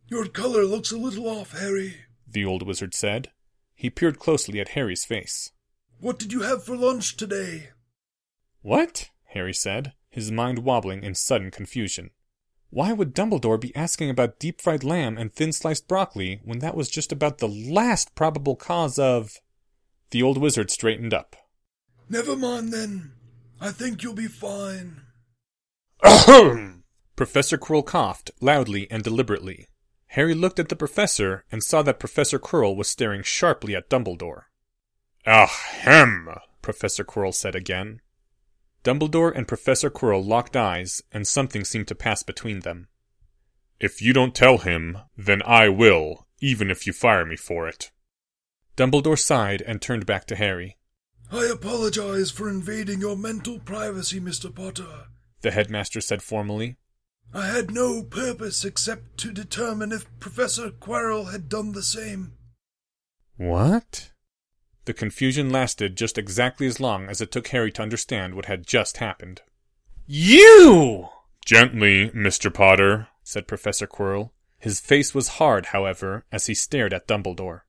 Your 0.08 0.26
color 0.26 0.64
looks 0.64 0.92
a 0.92 0.98
little 0.98 1.28
off, 1.28 1.58
Harry, 1.58 1.96
the 2.26 2.44
old 2.44 2.66
wizard 2.66 2.94
said. 2.94 3.30
He 3.74 3.90
peered 3.90 4.18
closely 4.18 4.60
at 4.60 4.70
Harry's 4.70 5.04
face. 5.04 5.52
What 6.00 6.18
did 6.18 6.32
you 6.32 6.42
have 6.42 6.64
for 6.64 6.76
lunch 6.76 7.16
today? 7.16 7.70
What? 8.62 9.10
Harry 9.28 9.54
said, 9.54 9.94
his 10.10 10.30
mind 10.30 10.60
wobbling 10.60 11.02
in 11.02 11.14
sudden 11.14 11.50
confusion. 11.50 12.10
Why 12.68 12.92
would 12.92 13.14
Dumbledore 13.14 13.60
be 13.60 13.74
asking 13.74 14.10
about 14.10 14.38
deep 14.38 14.60
fried 14.60 14.84
lamb 14.84 15.16
and 15.16 15.32
thin 15.32 15.52
sliced 15.52 15.88
broccoli 15.88 16.40
when 16.44 16.58
that 16.60 16.76
was 16.76 16.88
just 16.88 17.10
about 17.10 17.38
the 17.38 17.48
last 17.48 18.14
probable 18.14 18.54
cause 18.54 18.98
of. 18.98 19.40
The 20.10 20.22
old 20.22 20.38
wizard 20.38 20.70
straightened 20.70 21.14
up. 21.14 21.36
Never 22.08 22.36
mind 22.36 22.72
then. 22.72 23.12
I 23.60 23.70
think 23.70 24.02
you'll 24.02 24.14
be 24.14 24.26
fine. 24.26 25.02
Ahem! 26.02 26.84
Professor 27.16 27.58
Quirrell 27.58 27.84
coughed, 27.84 28.30
loudly 28.40 28.90
and 28.90 29.02
deliberately. 29.02 29.68
Harry 30.08 30.34
looked 30.34 30.58
at 30.58 30.68
the 30.68 30.76
professor 30.76 31.44
and 31.52 31.62
saw 31.62 31.82
that 31.82 32.00
Professor 32.00 32.38
Quirrell 32.38 32.74
was 32.74 32.88
staring 32.88 33.22
sharply 33.22 33.76
at 33.76 33.88
Dumbledore. 33.88 34.44
Ah, 35.26 35.44
Ahem! 35.44 36.28
Professor 36.62 37.04
Quirrell 37.04 37.34
said 37.34 37.54
again. 37.54 38.00
Dumbledore 38.82 39.32
and 39.36 39.46
Professor 39.46 39.90
Quirrell 39.90 40.26
locked 40.26 40.56
eyes, 40.56 41.02
and 41.12 41.28
something 41.28 41.64
seemed 41.64 41.86
to 41.88 41.94
pass 41.94 42.22
between 42.22 42.60
them. 42.60 42.88
If 43.78 44.02
you 44.02 44.12
don't 44.12 44.34
tell 44.34 44.58
him, 44.58 44.98
then 45.16 45.42
I 45.42 45.68
will, 45.68 46.26
even 46.40 46.70
if 46.70 46.86
you 46.86 46.92
fire 46.92 47.24
me 47.24 47.36
for 47.36 47.68
it. 47.68 47.90
Dumbledore 48.80 49.18
sighed 49.18 49.60
and 49.60 49.82
turned 49.82 50.06
back 50.06 50.24
to 50.28 50.36
Harry. 50.36 50.78
I 51.30 51.44
apologize 51.52 52.30
for 52.30 52.48
invading 52.48 52.98
your 52.98 53.14
mental 53.14 53.58
privacy, 53.58 54.18
Mr. 54.20 54.54
Potter, 54.54 55.08
the 55.42 55.50
headmaster 55.50 56.00
said 56.00 56.22
formally. 56.22 56.78
I 57.34 57.48
had 57.48 57.70
no 57.70 58.02
purpose 58.02 58.64
except 58.64 59.18
to 59.18 59.32
determine 59.32 59.92
if 59.92 60.06
Professor 60.18 60.70
Quirrell 60.70 61.30
had 61.30 61.50
done 61.50 61.72
the 61.72 61.82
same. 61.82 62.32
What? 63.36 64.12
The 64.86 64.94
confusion 64.94 65.50
lasted 65.50 65.94
just 65.94 66.16
exactly 66.16 66.66
as 66.66 66.80
long 66.80 67.06
as 67.06 67.20
it 67.20 67.30
took 67.30 67.48
Harry 67.48 67.70
to 67.72 67.82
understand 67.82 68.34
what 68.34 68.46
had 68.46 68.66
just 68.66 68.96
happened. 68.96 69.42
You! 70.06 71.10
Gently, 71.44 72.08
Mr. 72.12 72.52
Potter, 72.52 73.08
said 73.24 73.46
Professor 73.46 73.86
Quirrell. 73.86 74.30
His 74.56 74.80
face 74.80 75.14
was 75.14 75.36
hard, 75.36 75.66
however, 75.66 76.24
as 76.32 76.46
he 76.46 76.54
stared 76.54 76.94
at 76.94 77.06
Dumbledore. 77.06 77.64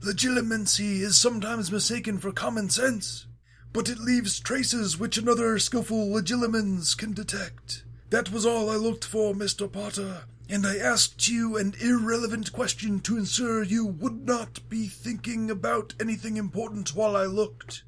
Legilimency 0.00 1.00
is 1.00 1.18
sometimes 1.18 1.72
mistaken 1.72 2.18
for 2.18 2.30
common 2.32 2.70
sense, 2.70 3.26
but 3.72 3.88
it 3.88 3.98
leaves 3.98 4.38
traces 4.38 4.98
which 4.98 5.18
another 5.18 5.58
skilful 5.58 6.08
legilimens 6.08 6.96
can 6.96 7.12
detect. 7.12 7.84
That 8.10 8.30
was 8.30 8.46
all 8.46 8.70
I 8.70 8.76
looked 8.76 9.04
for, 9.04 9.34
Mr. 9.34 9.70
Potter, 9.70 10.22
and 10.48 10.66
I 10.66 10.76
asked 10.78 11.28
you 11.28 11.56
an 11.56 11.74
irrelevant 11.80 12.52
question 12.52 13.00
to 13.00 13.18
ensure 13.18 13.62
you 13.62 13.84
would 13.84 14.24
not 14.24 14.66
be 14.68 14.86
thinking 14.86 15.50
about 15.50 15.94
anything 16.00 16.36
important 16.36 16.94
while 16.94 17.16
I 17.16 17.24
looked. 17.24 17.82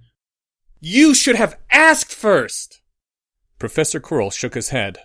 You 0.81 1.14
should 1.14 1.37
have 1.37 1.59
asked 1.70 2.12
first! 2.12 2.83
Professor 3.59 4.01
Quirrell 4.01 4.33
shook 4.33 4.55
his 4.55 4.70
head. 4.70 4.99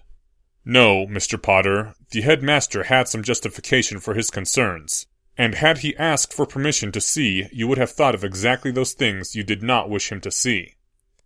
No, 0.66 1.06
Mr. 1.06 1.42
Potter, 1.42 1.94
the 2.10 2.22
headmaster 2.22 2.84
had 2.84 3.08
some 3.08 3.24
justification 3.24 4.00
for 4.00 4.16
his 4.16 4.32
concerns, 4.32 5.06
and 5.38 5.56
had 5.56 5.80
he 5.80 5.96
asked 5.98 6.34
for 6.34 6.46
permission 6.46 6.92
to 6.92 7.02
see, 7.02 7.48
you 7.52 7.68
would 7.68 7.78
have 7.78 7.92
thought 7.92 8.16
of 8.16 8.24
exactly 8.24 8.72
those 8.72 8.94
things 8.94 9.36
you 9.36 9.44
did 9.44 9.62
not 9.62 9.90
wish 9.90 10.12
him 10.12 10.22
to 10.22 10.32
see. 10.32 10.76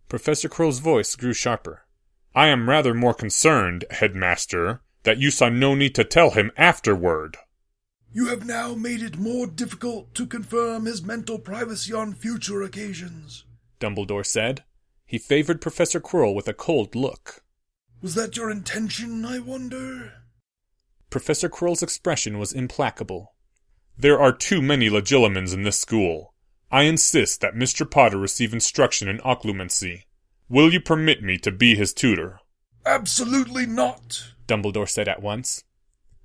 Professor 0.08 0.48
Quirrell's 0.48 0.80
voice 0.80 1.14
grew 1.14 1.32
sharper. 1.32 1.86
I 2.34 2.48
am 2.48 2.68
rather 2.68 2.94
more 2.94 3.14
concerned, 3.14 3.84
headmaster, 3.90 4.82
that 5.04 5.18
you 5.18 5.30
saw 5.30 5.48
no 5.48 5.74
need 5.74 5.94
to 5.94 6.04
tell 6.04 6.30
him 6.30 6.50
afterward. 6.56 7.36
You 8.12 8.26
have 8.26 8.44
now 8.44 8.74
made 8.74 9.02
it 9.02 9.18
more 9.18 9.46
difficult 9.46 10.14
to 10.16 10.26
confirm 10.26 10.86
his 10.86 11.02
mental 11.02 11.38
privacy 11.38 11.92
on 11.92 12.14
future 12.14 12.62
occasions, 12.62 13.44
Dumbledore 13.78 14.26
said. 14.26 14.64
He 15.06 15.18
favored 15.18 15.60
Professor 15.60 16.00
Quirrell 16.00 16.34
with 16.34 16.48
a 16.48 16.52
cold 16.52 16.94
look. 16.94 17.44
Was 18.02 18.14
that 18.14 18.36
your 18.36 18.50
intention, 18.50 19.24
I 19.24 19.38
wonder? 19.38 20.12
Professor 21.08 21.48
Quirrell's 21.48 21.82
expression 21.82 22.38
was 22.38 22.52
implacable. 22.52 23.34
There 24.00 24.18
are 24.18 24.32
too 24.32 24.62
many 24.62 24.88
legilimens 24.88 25.52
in 25.52 25.62
this 25.62 25.78
school. 25.78 26.32
I 26.72 26.84
insist 26.84 27.42
that 27.42 27.54
Mr. 27.54 27.88
Potter 27.88 28.16
receive 28.16 28.54
instruction 28.54 29.08
in 29.08 29.18
occlumency. 29.18 30.04
Will 30.48 30.72
you 30.72 30.80
permit 30.80 31.22
me 31.22 31.36
to 31.36 31.50
be 31.50 31.74
his 31.74 31.92
tutor? 31.92 32.40
Absolutely 32.86 33.66
not, 33.66 34.32
Dumbledore 34.48 34.88
said 34.88 35.06
at 35.06 35.20
once. 35.20 35.64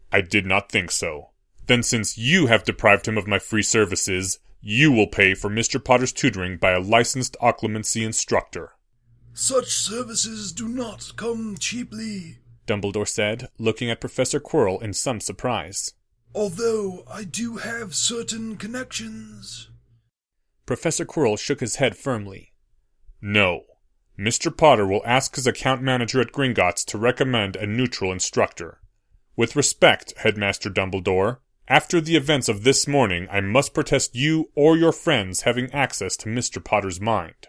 I 0.09 0.21
did 0.21 0.45
not 0.45 0.71
think 0.71 0.89
so. 0.89 1.31
Then 1.67 1.83
since 1.83 2.17
you 2.17 2.47
have 2.47 2.63
deprived 2.63 3.09
him 3.09 3.17
of 3.17 3.27
my 3.27 3.39
free 3.39 3.63
services, 3.63 4.39
you 4.61 4.93
will 4.93 5.07
pay 5.07 5.33
for 5.33 5.49
Mr. 5.49 5.83
Potter's 5.83 6.13
tutoring 6.13 6.55
by 6.55 6.71
a 6.71 6.79
licensed 6.79 7.35
occlumency 7.41 8.05
instructor. 8.05 8.71
Such 9.33 9.67
services 9.67 10.53
do 10.53 10.69
not 10.69 11.11
come 11.17 11.57
cheaply, 11.59 12.37
Dumbledore 12.67 13.05
said, 13.05 13.49
looking 13.59 13.89
at 13.89 13.99
Professor 13.99 14.39
Quirrell 14.39 14.81
in 14.81 14.93
some 14.93 15.19
surprise. 15.19 15.93
Although 16.35 17.05
I 17.09 17.23
do 17.23 17.57
have 17.57 17.95
certain 17.95 18.57
connections. 18.57 19.69
Professor 20.65 21.05
Quirrell 21.05 21.39
shook 21.39 21.61
his 21.61 21.77
head 21.77 21.95
firmly. 21.95 22.51
No. 23.21 23.63
Mr. 24.19 24.55
Potter 24.55 24.85
will 24.85 25.01
ask 25.05 25.35
his 25.35 25.47
account 25.47 25.81
manager 25.81 26.19
at 26.19 26.33
Gringotts 26.33 26.83
to 26.87 26.97
recommend 26.97 27.55
a 27.55 27.65
neutral 27.65 28.11
instructor. 28.11 28.81
With 29.37 29.55
respect, 29.55 30.13
Headmaster 30.17 30.69
Dumbledore, 30.69 31.37
after 31.69 32.01
the 32.01 32.17
events 32.17 32.49
of 32.49 32.63
this 32.63 32.85
morning, 32.85 33.27
I 33.31 33.39
must 33.39 33.73
protest 33.73 34.13
you 34.13 34.51
or 34.55 34.75
your 34.75 34.91
friends 34.91 35.43
having 35.43 35.71
access 35.71 36.17
to 36.17 36.29
Mr. 36.29 36.61
Potter's 36.61 36.99
mind. 36.99 37.47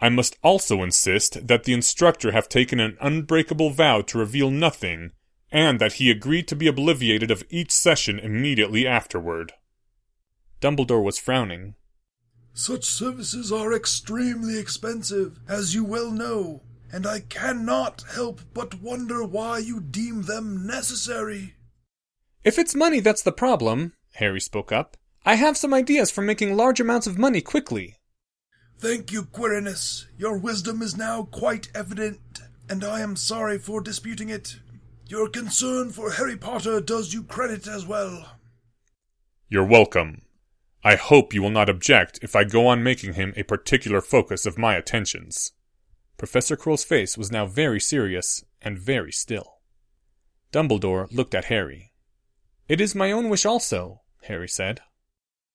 I 0.00 0.08
must 0.08 0.36
also 0.42 0.82
insist 0.82 1.46
that 1.46 1.64
the 1.64 1.72
instructor 1.72 2.32
have 2.32 2.48
taken 2.48 2.80
an 2.80 2.96
unbreakable 3.00 3.70
vow 3.70 4.00
to 4.02 4.18
reveal 4.18 4.50
nothing, 4.50 5.12
and 5.54 5.80
that 5.80 5.94
he 5.94 6.10
agreed 6.10 6.48
to 6.48 6.56
be 6.56 6.66
obliviated 6.66 7.30
of 7.30 7.44
each 7.48 7.70
session 7.70 8.18
immediately 8.18 8.84
afterward. 8.84 9.52
Dumbledore 10.60 11.02
was 11.02 11.16
frowning. 11.16 11.76
Such 12.52 12.84
services 12.84 13.52
are 13.52 13.72
extremely 13.72 14.58
expensive, 14.58 15.38
as 15.48 15.72
you 15.72 15.84
well 15.84 16.10
know, 16.10 16.62
and 16.92 17.06
I 17.06 17.20
cannot 17.20 18.02
help 18.14 18.40
but 18.52 18.82
wonder 18.82 19.22
why 19.22 19.58
you 19.58 19.80
deem 19.80 20.22
them 20.22 20.66
necessary. 20.66 21.54
If 22.42 22.58
it's 22.58 22.74
money 22.74 22.98
that's 22.98 23.22
the 23.22 23.32
problem, 23.32 23.92
Harry 24.14 24.40
spoke 24.40 24.72
up, 24.72 24.96
I 25.24 25.36
have 25.36 25.56
some 25.56 25.72
ideas 25.72 26.10
for 26.10 26.22
making 26.22 26.56
large 26.56 26.80
amounts 26.80 27.06
of 27.06 27.16
money 27.16 27.40
quickly. 27.40 27.94
Thank 28.80 29.12
you, 29.12 29.22
Quirinus. 29.22 30.06
Your 30.18 30.36
wisdom 30.36 30.82
is 30.82 30.96
now 30.96 31.28
quite 31.30 31.68
evident, 31.76 32.40
and 32.68 32.82
I 32.82 33.00
am 33.00 33.14
sorry 33.14 33.58
for 33.58 33.80
disputing 33.80 34.30
it. 34.30 34.58
Your 35.06 35.28
concern 35.28 35.90
for 35.90 36.12
Harry 36.12 36.36
Potter 36.36 36.80
does 36.80 37.12
you 37.12 37.24
credit 37.24 37.66
as 37.66 37.86
well. 37.86 38.38
You're 39.48 39.66
welcome. 39.66 40.22
I 40.82 40.96
hope 40.96 41.34
you 41.34 41.42
will 41.42 41.50
not 41.50 41.68
object 41.68 42.18
if 42.22 42.34
I 42.34 42.44
go 42.44 42.66
on 42.66 42.82
making 42.82 43.14
him 43.14 43.34
a 43.36 43.42
particular 43.42 44.00
focus 44.00 44.46
of 44.46 44.58
my 44.58 44.74
attentions. 44.76 45.52
Professor 46.16 46.56
Quirrell's 46.56 46.84
face 46.84 47.18
was 47.18 47.30
now 47.30 47.44
very 47.44 47.80
serious 47.80 48.44
and 48.62 48.78
very 48.78 49.12
still. 49.12 49.60
Dumbledore 50.52 51.10
looked 51.12 51.34
at 51.34 51.46
Harry. 51.46 51.92
It 52.68 52.80
is 52.80 52.94
my 52.94 53.12
own 53.12 53.28
wish 53.28 53.44
also, 53.44 54.00
Harry 54.22 54.48
said. 54.48 54.80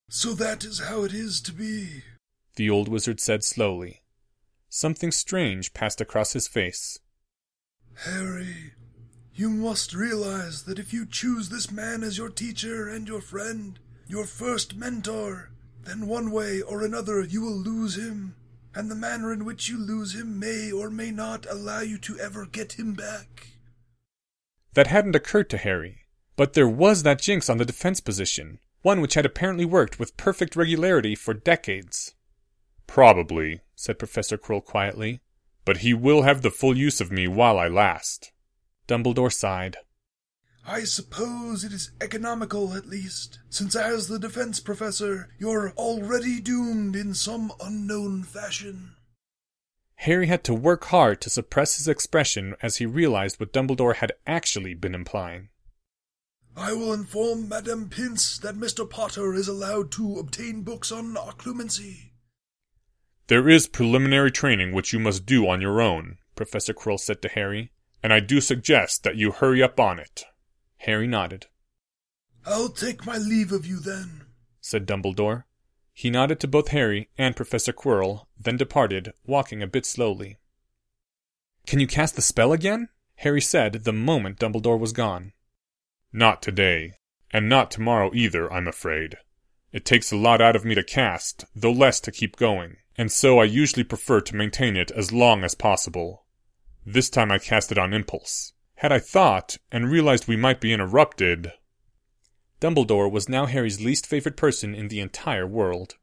So 0.09 0.33
that 0.33 0.63
is 0.63 0.79
how 0.79 1.03
it 1.03 1.13
is 1.13 1.41
to 1.41 1.53
be, 1.53 2.03
the 2.55 2.69
old 2.69 2.87
wizard 2.87 3.19
said 3.19 3.43
slowly. 3.43 4.03
Something 4.69 5.11
strange 5.11 5.73
passed 5.73 6.01
across 6.01 6.33
his 6.33 6.47
face. 6.47 6.99
Harry, 8.05 8.73
you 9.39 9.49
must 9.49 9.93
realize 9.93 10.63
that 10.63 10.77
if 10.77 10.91
you 10.91 11.05
choose 11.05 11.47
this 11.47 11.71
man 11.71 12.03
as 12.03 12.17
your 12.17 12.27
teacher 12.27 12.89
and 12.89 13.07
your 13.07 13.21
friend, 13.21 13.79
your 14.05 14.25
first 14.25 14.75
mentor, 14.75 15.49
then 15.85 16.07
one 16.07 16.29
way 16.29 16.61
or 16.61 16.83
another 16.83 17.21
you 17.21 17.41
will 17.41 17.55
lose 17.55 17.97
him, 17.97 18.35
and 18.75 18.91
the 18.91 18.95
manner 18.95 19.31
in 19.31 19.45
which 19.45 19.69
you 19.69 19.77
lose 19.77 20.13
him 20.13 20.37
may 20.37 20.69
or 20.69 20.89
may 20.89 21.09
not 21.09 21.45
allow 21.49 21.79
you 21.79 21.97
to 21.97 22.19
ever 22.19 22.45
get 22.45 22.73
him 22.73 22.93
back. 22.93 23.47
That 24.73 24.87
hadn't 24.87 25.15
occurred 25.15 25.49
to 25.51 25.57
Harry, 25.57 25.99
but 26.35 26.51
there 26.51 26.67
was 26.67 27.03
that 27.03 27.21
jinx 27.21 27.49
on 27.49 27.59
the 27.59 27.65
defense 27.65 28.01
position, 28.01 28.59
one 28.81 28.99
which 28.99 29.13
had 29.13 29.25
apparently 29.25 29.63
worked 29.63 29.97
with 29.97 30.17
perfect 30.17 30.57
regularity 30.57 31.15
for 31.15 31.33
decades. 31.33 32.13
Probably, 32.87 33.61
said 33.73 33.99
Professor 33.99 34.37
Quirrell 34.37 34.65
quietly, 34.65 35.21
but 35.63 35.77
he 35.77 35.93
will 35.93 36.23
have 36.23 36.41
the 36.41 36.51
full 36.51 36.75
use 36.75 36.99
of 36.99 37.09
me 37.09 37.25
while 37.25 37.57
I 37.57 37.69
last. 37.69 38.33
Dumbledore 38.89 39.31
sighed. 39.31 39.77
I 40.65 40.83
suppose 40.83 41.63
it 41.63 41.71
is 41.71 41.91
economical, 42.01 42.73
at 42.73 42.87
least, 42.87 43.39
since 43.49 43.75
as 43.75 44.07
the 44.07 44.19
defense 44.19 44.59
professor, 44.59 45.29
you're 45.39 45.71
already 45.77 46.41
doomed 46.41 46.95
in 46.95 47.13
some 47.13 47.53
unknown 47.61 48.23
fashion. 48.23 48.95
Harry 49.95 50.27
had 50.27 50.43
to 50.45 50.53
work 50.53 50.85
hard 50.85 51.21
to 51.21 51.29
suppress 51.29 51.77
his 51.77 51.87
expression 51.87 52.55
as 52.63 52.77
he 52.77 52.85
realized 52.85 53.39
what 53.39 53.53
Dumbledore 53.53 53.97
had 53.97 54.13
actually 54.25 54.73
been 54.73 54.95
implying. 54.95 55.49
I 56.55 56.73
will 56.73 56.93
inform 56.93 57.47
Madame 57.47 57.89
Pince 57.89 58.39
that 58.39 58.55
Mr. 58.55 58.89
Potter 58.89 59.33
is 59.35 59.47
allowed 59.47 59.91
to 59.93 60.17
obtain 60.17 60.63
books 60.63 60.91
on 60.91 61.13
occlumency. 61.15 62.11
There 63.27 63.47
is 63.47 63.67
preliminary 63.67 64.31
training 64.31 64.71
which 64.71 64.93
you 64.93 64.99
must 64.99 65.25
do 65.25 65.47
on 65.47 65.61
your 65.61 65.79
own, 65.79 66.17
Professor 66.35 66.73
Quirrell 66.73 66.99
said 66.99 67.21
to 67.21 67.29
Harry, 67.29 67.71
and 68.01 68.13
I 68.13 68.19
do 68.19 68.41
suggest 68.41 69.03
that 69.03 69.15
you 69.15 69.31
hurry 69.31 69.61
up 69.61 69.79
on 69.79 69.99
it. 69.99 70.25
Harry 70.77 71.07
nodded. 71.07 71.47
I'll 72.45 72.69
take 72.69 73.05
my 73.05 73.17
leave 73.17 73.51
of 73.51 73.65
you 73.65 73.79
then, 73.79 74.25
said 74.61 74.87
Dumbledore. 74.87 75.43
He 75.93 76.09
nodded 76.09 76.39
to 76.39 76.47
both 76.47 76.69
Harry 76.69 77.09
and 77.17 77.35
Professor 77.35 77.73
Quirrell, 77.73 78.27
then 78.39 78.55
departed, 78.55 79.13
walking 79.25 79.61
a 79.61 79.67
bit 79.67 79.85
slowly. 79.85 80.37
Can 81.67 81.79
you 81.79 81.87
cast 81.87 82.15
the 82.15 82.21
spell 82.21 82.53
again? 82.53 82.87
Harry 83.15 83.41
said 83.41 83.83
the 83.83 83.91
moment 83.91 84.39
Dumbledore 84.39 84.79
was 84.79 84.93
gone. 84.93 85.33
Not 86.13 86.41
today, 86.41 86.93
and 87.31 87.49
not 87.49 87.69
tomorrow 87.69 88.11
either, 88.13 88.51
I'm 88.51 88.67
afraid. 88.67 89.17
It 89.71 89.85
takes 89.85 90.11
a 90.11 90.17
lot 90.17 90.41
out 90.41 90.55
of 90.55 90.65
me 90.65 90.73
to 90.75 90.83
cast, 90.83 91.45
though 91.53 91.71
less 91.71 91.99
to 92.01 92.11
keep 92.11 92.37
going, 92.37 92.77
and 92.97 93.11
so 93.11 93.39
I 93.39 93.43
usually 93.43 93.83
prefer 93.83 94.21
to 94.21 94.35
maintain 94.35 94.75
it 94.75 94.89
as 94.91 95.11
long 95.11 95.43
as 95.43 95.53
possible. 95.53 96.25
This 96.85 97.09
time 97.09 97.31
I 97.31 97.39
cast 97.39 97.71
it 97.71 97.77
on 97.77 97.93
impulse. 97.93 98.53
Had 98.75 98.91
I 98.91 98.99
thought, 98.99 99.57
and 99.71 99.91
realized 99.91 100.27
we 100.27 100.37
might 100.37 100.61
be 100.61 100.73
interrupted, 100.73 101.51
Dumbledore 102.61 103.11
was 103.11 103.29
now 103.29 103.45
Harry's 103.45 103.81
least 103.81 104.05
favorite 104.05 104.37
person 104.37 104.75
in 104.75 104.87
the 104.89 104.99
entire 104.99 105.47
world. 105.47 105.95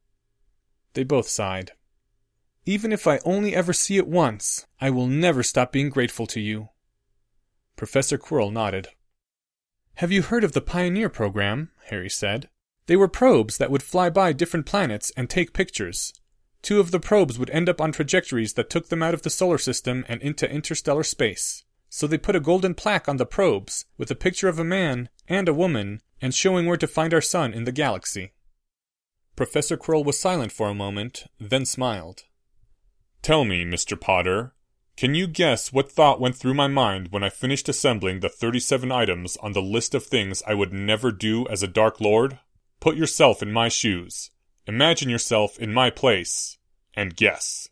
They 0.95 1.05
both 1.05 1.29
sighed. 1.29 1.73
Even 2.65 2.93
if 2.93 3.07
I 3.07 3.21
only 3.25 3.55
ever 3.55 3.73
see 3.73 3.97
it 3.97 4.09
once, 4.09 4.67
I 4.81 4.91
will 4.91 5.07
never 5.07 5.43
stop 5.43 5.71
being 5.71 5.91
grateful 5.91 6.27
to 6.29 6.41
you. 6.41 6.71
Professor 7.77 8.19
Quirrell 8.19 8.53
nodded. 8.53 8.89
Have 9.97 10.13
you 10.13 10.23
heard 10.23 10.45
of 10.45 10.53
the 10.53 10.61
Pioneer 10.61 11.09
program? 11.09 11.71
Harry 11.87 12.11
said. 12.11 12.49
They 12.87 12.97
were 12.97 13.09
probes 13.09 13.59
that 13.59 13.71
would 13.71 13.83
fly 13.83 14.11
by 14.11 14.33
different 14.33 14.67
planets 14.67 15.13
and 15.17 15.29
take 15.29 15.53
pictures. 15.53 16.13
Two 16.67 16.81
of 16.81 16.91
the 16.91 16.99
probes 16.99 17.39
would 17.39 17.51
end 17.51 17.69
up 17.69 17.81
on 17.81 17.93
trajectories 17.93 18.55
that 18.55 18.69
took 18.69 18.89
them 18.89 19.01
out 19.01 19.15
of 19.15 19.23
the 19.23 19.31
solar 19.31 19.57
system 19.57 20.05
and 20.09 20.21
into 20.21 20.51
interstellar 20.51 21.05
space. 21.05 21.63
So 21.89 22.09
they 22.09 22.19
put 22.19 22.35
a 22.35 22.41
golden 22.41 22.75
plaque 22.75 23.09
on 23.09 23.19
the 23.19 23.25
probes 23.25 23.85
with 23.97 24.11
a 24.11 24.17
picture 24.17 24.49
of 24.49 24.59
a 24.59 24.65
man 24.65 25.09
and 25.29 25.49
a 25.49 25.55
woman 25.55 26.01
and 26.21 26.35
showing 26.35 26.67
where 26.67 26.77
to 26.77 26.89
find 26.89 27.15
our 27.15 27.21
sun 27.21 27.55
in 27.55 27.63
the 27.63 27.71
galaxy. 27.71 28.33
Professor 29.37 29.77
Quirrell 29.77 30.05
was 30.05 30.19
silent 30.19 30.51
for 30.51 30.67
a 30.69 30.75
moment, 30.75 31.27
then 31.39 31.65
smiled. 31.65 32.25
Tell 33.23 33.45
me, 33.45 33.65
Mr. 33.65 33.99
Potter, 33.99 34.53
can 34.97 35.15
you 35.15 35.29
guess 35.29 35.73
what 35.73 35.93
thought 35.93 36.21
went 36.21 36.35
through 36.35 36.55
my 36.55 36.67
mind 36.67 37.13
when 37.13 37.23
I 37.23 37.29
finished 37.29 37.69
assembling 37.69 38.19
the 38.19 38.29
37 38.29 38.91
items 38.91 39.37
on 39.37 39.53
the 39.53 39.63
list 39.63 39.95
of 39.95 40.05
things 40.05 40.43
I 40.45 40.55
would 40.55 40.73
never 40.73 41.13
do 41.13 41.47
as 41.47 41.63
a 41.63 41.69
Dark 41.69 42.01
Lord? 42.01 42.41
Put 42.81 42.97
yourself 42.97 43.41
in 43.41 43.53
my 43.53 43.69
shoes. 43.69 44.33
Imagine 44.67 45.09
yourself 45.09 45.61
in 45.61 45.73
my 45.73 45.91
place. 45.91 46.56
And 46.97 47.15
guess. 47.15 47.69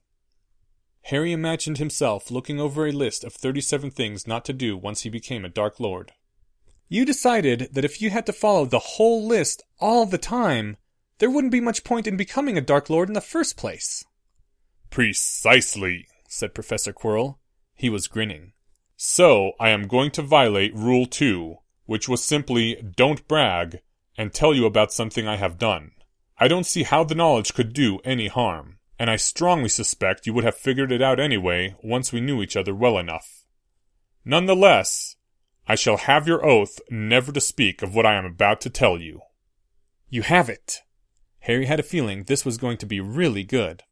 Harry 1.05 1.33
imagined 1.33 1.79
himself 1.79 2.31
looking 2.31 2.61
over 2.61 2.87
a 2.87 2.93
list 2.93 3.25
of 3.25 3.33
37 3.35 3.91
things 3.91 4.27
not 4.27 4.45
to 4.45 4.53
do 4.53 4.77
once 4.77 5.03
he 5.03 5.11
became 5.11 5.45
a 5.45 5.51
Dark 5.51 5.81
Lord. 5.81 6.13
You 6.89 7.05
decided 7.05 7.71
that 7.73 7.85
if 7.85 8.01
you 8.01 8.11
had 8.11 8.27
to 8.27 8.33
follow 8.33 8.67
the 8.67 8.79
whole 8.79 9.27
list 9.27 9.63
all 9.81 10.07
the 10.07 10.19
time, 10.19 10.77
there 11.19 11.31
wouldn't 11.31 11.53
be 11.53 11.61
much 11.61 11.85
point 11.85 12.07
in 12.07 12.17
becoming 12.17 12.57
a 12.57 12.63
Dark 12.63 12.89
Lord 12.91 13.09
in 13.09 13.15
the 13.15 13.21
first 13.21 13.57
place. 13.57 14.05
Precisely, 14.91 16.07
said 16.29 16.55
Professor 16.55 16.93
Quirrell. 16.93 17.39
He 17.75 17.89
was 17.89 18.09
grinning. 18.09 18.53
So, 18.97 19.53
I 19.59 19.71
am 19.71 19.89
going 19.89 20.11
to 20.13 20.23
violate 20.23 20.75
Rule 20.75 21.07
2, 21.07 21.57
which 21.87 22.09
was 22.09 22.23
simply 22.23 22.81
don't 22.97 23.27
brag, 23.27 23.81
and 24.17 24.33
tell 24.33 24.55
you 24.55 24.67
about 24.67 24.93
something 24.93 25.27
I 25.27 25.37
have 25.37 25.59
done. 25.59 25.91
I 26.39 26.49
don't 26.49 26.67
see 26.67 26.85
how 26.85 27.05
the 27.05 27.15
knowledge 27.15 27.55
could 27.55 27.73
do 27.73 27.99
any 28.05 28.29
harm, 28.29 28.79
and 28.99 29.11
I 29.11 29.17
strongly 29.17 29.69
suspect 29.69 30.27
you 30.27 30.35
would 30.35 30.45
have 30.45 30.57
figured 30.57 30.93
it 30.93 31.03
out 31.03 31.19
anyway 31.19 31.77
once 31.83 32.13
we 32.13 32.21
knew 32.21 32.43
each 32.43 32.57
other 32.57 32.75
well 32.75 32.99
enough. 32.99 33.45
Nonetheless, 34.25 35.17
I 35.67 35.75
shall 35.75 35.97
have 35.97 36.29
your 36.29 36.45
oath 36.45 36.81
never 36.91 37.33
to 37.33 37.41
speak 37.41 37.83
of 37.83 37.95
what 37.95 38.07
I 38.07 38.15
am 38.15 38.25
about 38.25 38.61
to 38.63 38.71
tell 38.71 39.01
you. 39.01 39.21
You 40.09 40.23
have 40.23 40.49
it. 40.49 40.83
Harry 41.41 41.67
had 41.67 41.81
a 41.81 41.85
feeling 41.85 42.25
this 42.25 42.45
was 42.45 42.57
going 42.57 42.79
to 42.79 42.87
be 42.87 43.01
really 43.01 43.45
good. 43.45 43.83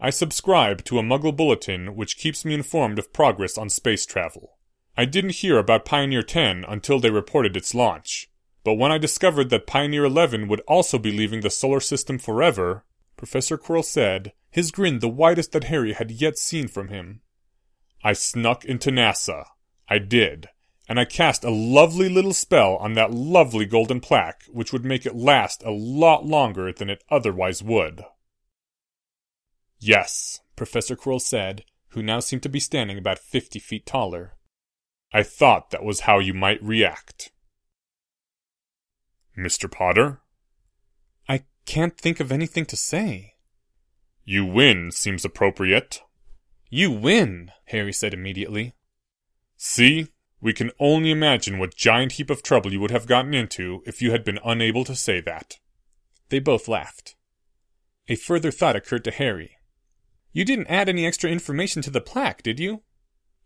I 0.00 0.10
subscribe 0.10 0.84
to 0.84 0.98
a 0.98 1.02
Muggle 1.02 1.34
bulletin 1.34 1.94
which 1.94 2.18
keeps 2.18 2.44
me 2.44 2.52
informed 2.52 2.98
of 2.98 3.12
progress 3.12 3.56
on 3.56 3.70
space 3.70 4.04
travel. 4.04 4.58
I 4.96 5.04
didn't 5.04 5.36
hear 5.36 5.58
about 5.58 5.84
Pioneer 5.84 6.22
10 6.22 6.64
until 6.68 7.00
they 7.00 7.10
reported 7.10 7.56
its 7.56 7.74
launch, 7.74 8.28
but 8.64 8.74
when 8.74 8.92
I 8.92 8.98
discovered 8.98 9.50
that 9.50 9.66
Pioneer 9.66 10.04
11 10.04 10.48
would 10.48 10.60
also 10.60 10.98
be 10.98 11.12
leaving 11.12 11.40
the 11.40 11.50
solar 11.50 11.80
system 11.80 12.18
forever, 12.18 12.84
Professor 13.16 13.56
Quirrell 13.56 13.84
said, 13.84 14.32
his 14.50 14.70
grin 14.70 15.00
the 15.00 15.08
widest 15.08 15.52
that 15.52 15.64
Harry 15.64 15.92
had 15.92 16.10
yet 16.10 16.38
seen 16.38 16.68
from 16.68 16.88
him. 16.88 17.22
I 18.02 18.12
snuck 18.12 18.64
into 18.64 18.90
NASA. 18.90 19.44
I 19.88 19.98
did 19.98 20.48
and 20.88 21.00
I 21.00 21.04
cast 21.04 21.44
a 21.44 21.50
lovely 21.50 22.08
little 22.08 22.34
spell 22.34 22.76
on 22.76 22.92
that 22.94 23.10
lovely 23.10 23.64
golden 23.64 24.00
plaque, 24.00 24.44
which 24.50 24.72
would 24.72 24.84
make 24.84 25.06
it 25.06 25.16
last 25.16 25.62
a 25.62 25.70
lot 25.70 26.26
longer 26.26 26.72
than 26.72 26.90
it 26.90 27.02
otherwise 27.10 27.62
would. 27.62 28.04
Yes, 29.78 30.40
Professor 30.56 30.96
Quirrell 30.96 31.20
said, 31.20 31.64
who 31.88 32.02
now 32.02 32.20
seemed 32.20 32.42
to 32.42 32.48
be 32.48 32.60
standing 32.60 32.98
about 32.98 33.18
fifty 33.18 33.58
feet 33.58 33.86
taller. 33.86 34.34
I 35.12 35.22
thought 35.22 35.70
that 35.70 35.84
was 35.84 36.00
how 36.00 36.18
you 36.18 36.34
might 36.34 36.62
react. 36.62 37.30
Mr. 39.38 39.70
Potter? 39.70 40.20
Can't 41.66 41.96
think 41.96 42.20
of 42.20 42.30
anything 42.30 42.66
to 42.66 42.76
say. 42.76 43.34
You 44.24 44.44
win 44.44 44.90
seems 44.90 45.24
appropriate. 45.24 46.02
You 46.70 46.90
win, 46.90 47.50
Harry 47.66 47.92
said 47.92 48.14
immediately. 48.14 48.74
See, 49.56 50.08
we 50.40 50.52
can 50.52 50.70
only 50.78 51.10
imagine 51.10 51.58
what 51.58 51.74
giant 51.74 52.12
heap 52.12 52.30
of 52.30 52.42
trouble 52.42 52.72
you 52.72 52.80
would 52.80 52.90
have 52.90 53.06
gotten 53.06 53.32
into 53.32 53.82
if 53.86 54.02
you 54.02 54.10
had 54.10 54.24
been 54.24 54.38
unable 54.44 54.84
to 54.84 54.94
say 54.94 55.20
that. 55.20 55.58
They 56.28 56.38
both 56.38 56.68
laughed. 56.68 57.16
A 58.08 58.16
further 58.16 58.50
thought 58.50 58.76
occurred 58.76 59.04
to 59.04 59.10
Harry. 59.10 59.56
You 60.32 60.44
didn't 60.44 60.66
add 60.66 60.88
any 60.88 61.06
extra 61.06 61.30
information 61.30 61.80
to 61.82 61.90
the 61.90 62.00
plaque, 62.00 62.42
did 62.42 62.60
you? 62.60 62.82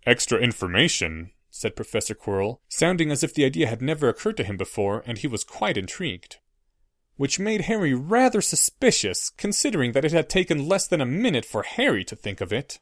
Extra 0.07 0.39
information? 0.39 1.31
said 1.51 1.77
Professor 1.77 2.15
Quirrell, 2.15 2.59
sounding 2.69 3.11
as 3.11 3.23
if 3.23 3.35
the 3.35 3.45
idea 3.45 3.67
had 3.67 3.83
never 3.83 4.09
occurred 4.09 4.37
to 4.39 4.45
him 4.45 4.57
before, 4.57 5.03
and 5.07 5.19
he 5.19 5.27
was 5.27 5.45
quite 5.45 5.77
intrigued. 5.77 6.39
Which 7.19 7.39
made 7.39 7.63
Harry 7.63 7.93
rather 7.93 8.41
suspicious, 8.41 9.29
considering 9.37 9.93
that 9.93 10.07
it 10.07 10.13
had 10.13 10.31
taken 10.31 10.67
less 10.67 10.87
than 10.87 11.03
a 11.03 11.07
minute 11.07 11.45
for 11.45 11.65
Harry 11.65 12.05
to 12.05 12.17
think 12.17 12.41
of 12.41 12.53
it. 12.53 12.79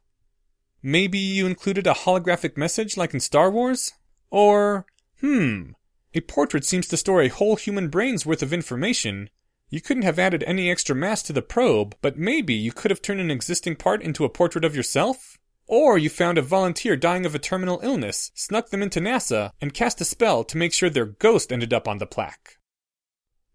Maybe 0.80 1.18
you 1.18 1.46
included 1.46 1.88
a 1.88 1.94
holographic 1.94 2.56
message 2.56 2.96
like 2.96 3.12
in 3.12 3.18
Star 3.18 3.50
Wars? 3.50 3.94
Or, 4.30 4.86
hmm, 5.20 5.70
a 6.14 6.20
portrait 6.20 6.64
seems 6.64 6.86
to 6.88 6.96
store 6.96 7.22
a 7.22 7.28
whole 7.28 7.56
human 7.56 7.88
brain's 7.88 8.24
worth 8.24 8.42
of 8.42 8.52
information. 8.52 9.30
You 9.68 9.80
couldn't 9.80 10.04
have 10.04 10.18
added 10.18 10.44
any 10.46 10.70
extra 10.70 10.94
mass 10.94 11.22
to 11.24 11.32
the 11.32 11.42
probe, 11.42 11.96
but 12.00 12.16
maybe 12.16 12.54
you 12.54 12.72
could 12.72 12.90
have 12.90 13.02
turned 13.02 13.20
an 13.20 13.30
existing 13.30 13.76
part 13.76 14.02
into 14.02 14.24
a 14.24 14.28
portrait 14.28 14.64
of 14.64 14.76
yourself? 14.76 15.38
Or 15.66 15.98
you 15.98 16.08
found 16.08 16.38
a 16.38 16.42
volunteer 16.42 16.94
dying 16.94 17.26
of 17.26 17.34
a 17.34 17.40
terminal 17.40 17.80
illness, 17.82 18.30
snuck 18.34 18.68
them 18.68 18.82
into 18.82 19.00
NASA, 19.00 19.50
and 19.60 19.74
cast 19.74 20.00
a 20.00 20.04
spell 20.04 20.44
to 20.44 20.58
make 20.58 20.72
sure 20.72 20.88
their 20.88 21.06
ghost 21.06 21.52
ended 21.52 21.72
up 21.72 21.88
on 21.88 21.98
the 21.98 22.06
plaque. 22.06 22.58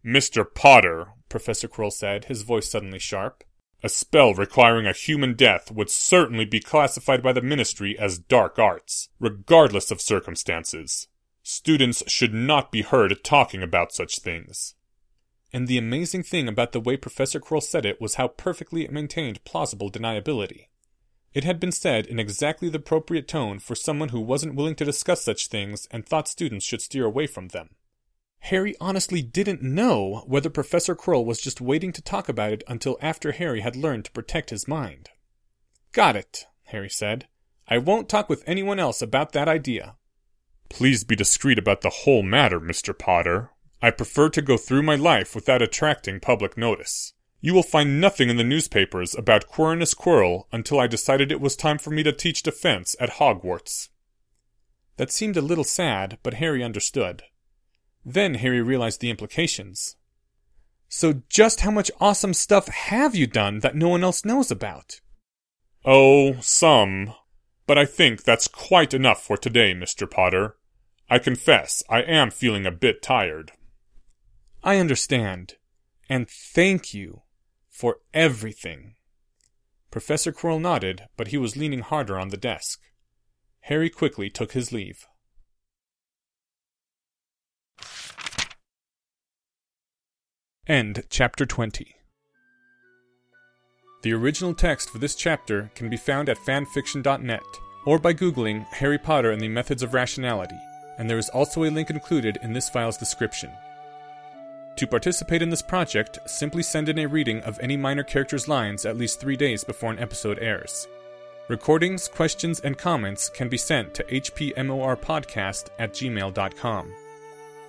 Mr. 0.05 0.45
Potter, 0.53 1.09
Professor 1.29 1.67
Quirrell 1.67 1.93
said, 1.93 2.25
his 2.25 2.41
voice 2.41 2.69
suddenly 2.69 2.99
sharp, 2.99 3.43
a 3.83 3.89
spell 3.89 4.33
requiring 4.33 4.85
a 4.85 4.93
human 4.93 5.33
death 5.33 5.71
would 5.71 5.89
certainly 5.89 6.45
be 6.45 6.59
classified 6.59 7.23
by 7.23 7.33
the 7.33 7.41
Ministry 7.41 7.97
as 7.97 8.19
dark 8.19 8.59
arts, 8.59 9.09
regardless 9.19 9.89
of 9.91 10.01
circumstances. 10.01 11.07
Students 11.43 12.03
should 12.07 12.33
not 12.33 12.71
be 12.71 12.83
heard 12.83 13.23
talking 13.23 13.63
about 13.63 13.91
such 13.91 14.19
things. 14.19 14.75
And 15.51 15.67
the 15.67 15.77
amazing 15.79 16.23
thing 16.23 16.47
about 16.47 16.71
the 16.71 16.79
way 16.79 16.95
Professor 16.95 17.39
Quirrell 17.39 17.63
said 17.63 17.85
it 17.85 17.99
was 17.99 18.15
how 18.15 18.27
perfectly 18.27 18.83
it 18.83 18.91
maintained 18.91 19.43
plausible 19.43 19.91
deniability. 19.91 20.67
It 21.33 21.43
had 21.43 21.59
been 21.59 21.71
said 21.71 22.05
in 22.05 22.19
exactly 22.19 22.69
the 22.69 22.77
appropriate 22.77 23.27
tone 23.27 23.59
for 23.59 23.73
someone 23.73 24.09
who 24.09 24.19
wasn't 24.19 24.55
willing 24.55 24.75
to 24.75 24.85
discuss 24.85 25.23
such 25.23 25.47
things 25.47 25.87
and 25.89 26.05
thought 26.05 26.27
students 26.27 26.65
should 26.65 26.81
steer 26.81 27.05
away 27.05 27.25
from 27.25 27.49
them. 27.49 27.71
Harry 28.45 28.75
honestly 28.81 29.21
didn't 29.21 29.61
know 29.61 30.23
whether 30.25 30.49
Professor 30.49 30.95
Quirrell 30.95 31.25
was 31.25 31.39
just 31.39 31.61
waiting 31.61 31.93
to 31.93 32.01
talk 32.01 32.27
about 32.27 32.51
it 32.51 32.63
until 32.67 32.97
after 32.99 33.31
Harry 33.31 33.61
had 33.61 33.75
learned 33.75 34.05
to 34.05 34.11
protect 34.11 34.49
his 34.49 34.67
mind. 34.67 35.09
Got 35.91 36.15
it, 36.15 36.47
Harry 36.65 36.89
said. 36.89 37.27
I 37.67 37.77
won't 37.77 38.09
talk 38.09 38.29
with 38.29 38.43
anyone 38.47 38.79
else 38.79 39.01
about 39.01 39.31
that 39.33 39.47
idea. 39.47 39.95
Please 40.69 41.03
be 41.03 41.15
discreet 41.15 41.59
about 41.59 41.81
the 41.81 41.89
whole 41.89 42.23
matter, 42.23 42.59
Mr. 42.59 42.97
Potter. 42.97 43.51
I 43.81 43.91
prefer 43.91 44.29
to 44.29 44.41
go 44.41 44.57
through 44.57 44.83
my 44.83 44.95
life 44.95 45.35
without 45.35 45.61
attracting 45.61 46.19
public 46.19 46.57
notice. 46.57 47.13
You 47.41 47.53
will 47.53 47.63
find 47.63 48.01
nothing 48.01 48.29
in 48.29 48.37
the 48.37 48.43
newspapers 48.43 49.15
about 49.15 49.47
Quirinus 49.47 49.95
Quirrell 49.95 50.45
until 50.51 50.79
I 50.79 50.87
decided 50.87 51.31
it 51.31 51.41
was 51.41 51.55
time 51.55 51.77
for 51.77 51.91
me 51.91 52.03
to 52.03 52.11
teach 52.11 52.43
defense 52.43 52.95
at 52.99 53.11
Hogwarts. 53.11 53.89
That 54.97 55.11
seemed 55.11 55.37
a 55.37 55.41
little 55.41 55.63
sad, 55.63 56.17
but 56.23 56.35
Harry 56.35 56.63
understood. 56.63 57.23
Then 58.05 58.35
Harry 58.35 58.61
realized 58.61 59.01
the 59.01 59.09
implications. 59.09 59.95
So 60.87 61.21
just 61.29 61.61
how 61.61 61.71
much 61.71 61.91
awesome 61.99 62.33
stuff 62.33 62.67
have 62.67 63.15
you 63.15 63.27
done 63.27 63.59
that 63.59 63.75
no 63.75 63.89
one 63.89 64.03
else 64.03 64.25
knows 64.25 64.51
about? 64.51 64.99
Oh, 65.85 66.33
some. 66.41 67.13
But 67.65 67.77
I 67.77 67.85
think 67.85 68.23
that's 68.23 68.47
quite 68.47 68.93
enough 68.93 69.23
for 69.23 69.37
today, 69.37 69.73
Mr. 69.73 70.09
Potter. 70.09 70.57
I 71.09 71.19
confess 71.19 71.83
I 71.89 72.01
am 72.01 72.31
feeling 72.31 72.65
a 72.65 72.71
bit 72.71 73.01
tired. 73.01 73.51
I 74.63 74.77
understand. 74.77 75.55
And 76.09 76.29
thank 76.29 76.93
you 76.93 77.21
for 77.69 77.97
everything. 78.13 78.95
Professor 79.91 80.31
Quirrell 80.31 80.61
nodded, 80.61 81.03
but 81.17 81.27
he 81.27 81.37
was 81.37 81.57
leaning 81.57 81.79
harder 81.79 82.19
on 82.19 82.29
the 82.29 82.37
desk. 82.37 82.81
Harry 83.61 83.89
quickly 83.89 84.29
took 84.29 84.53
his 84.53 84.71
leave. 84.71 85.07
End 90.71 91.03
chapter 91.09 91.45
20. 91.45 91.97
The 94.03 94.13
original 94.13 94.53
text 94.53 94.89
for 94.89 94.99
this 94.99 95.15
chapter 95.15 95.69
can 95.75 95.89
be 95.89 95.97
found 95.97 96.29
at 96.29 96.37
fanfiction.net 96.37 97.43
or 97.85 97.99
by 97.99 98.13
googling 98.13 98.63
Harry 98.67 98.97
Potter 98.97 99.31
and 99.31 99.41
the 99.41 99.49
Methods 99.49 99.83
of 99.83 99.93
Rationality, 99.93 100.55
and 100.97 101.09
there 101.09 101.17
is 101.17 101.27
also 101.27 101.65
a 101.65 101.69
link 101.69 101.89
included 101.89 102.39
in 102.41 102.53
this 102.53 102.69
file's 102.69 102.95
description. 102.95 103.51
To 104.77 104.87
participate 104.87 105.41
in 105.41 105.49
this 105.49 105.61
project, 105.61 106.19
simply 106.25 106.63
send 106.63 106.87
in 106.87 106.99
a 106.99 107.05
reading 107.05 107.41
of 107.41 107.59
any 107.59 107.75
minor 107.75 108.03
character's 108.03 108.47
lines 108.47 108.85
at 108.85 108.95
least 108.95 109.19
three 109.19 109.35
days 109.35 109.65
before 109.65 109.91
an 109.91 109.99
episode 109.99 110.39
airs. 110.39 110.87
Recordings, 111.49 112.07
questions, 112.07 112.61
and 112.61 112.77
comments 112.77 113.27
can 113.27 113.49
be 113.49 113.57
sent 113.57 113.93
to 113.95 114.05
hpmorpodcast 114.05 115.65
at 115.79 115.91
gmail.com. 115.91 116.93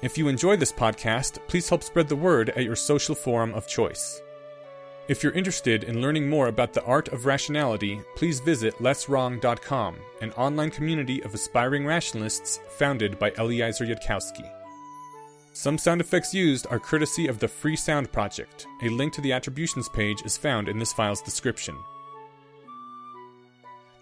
If 0.02 0.18
you 0.18 0.26
enjoy 0.26 0.56
this 0.56 0.72
podcast, 0.72 1.38
please 1.46 1.68
help 1.68 1.84
spread 1.84 2.08
the 2.08 2.16
word 2.16 2.50
at 2.50 2.64
your 2.64 2.74
social 2.74 3.14
forum 3.14 3.54
of 3.54 3.68
choice. 3.68 4.20
If 5.06 5.22
you're 5.22 5.32
interested 5.32 5.84
in 5.84 6.02
learning 6.02 6.28
more 6.28 6.48
about 6.48 6.72
the 6.72 6.82
art 6.82 7.06
of 7.08 7.24
rationality, 7.24 8.00
please 8.16 8.40
visit 8.40 8.74
lesswrong.com, 8.78 9.96
an 10.20 10.32
online 10.32 10.72
community 10.72 11.22
of 11.22 11.34
aspiring 11.34 11.86
rationalists 11.86 12.58
founded 12.78 13.16
by 13.20 13.30
Eliezer 13.38 13.84
Yudkowsky. 13.84 14.50
Some 15.52 15.78
sound 15.78 16.00
effects 16.00 16.34
used 16.34 16.66
are 16.68 16.80
courtesy 16.80 17.28
of 17.28 17.38
the 17.38 17.46
Free 17.46 17.76
Sound 17.76 18.10
Project. 18.10 18.66
A 18.82 18.88
link 18.88 19.12
to 19.12 19.20
the 19.20 19.32
attributions 19.32 19.88
page 19.88 20.22
is 20.24 20.36
found 20.36 20.68
in 20.68 20.80
this 20.80 20.92
file's 20.92 21.22
description. 21.22 21.76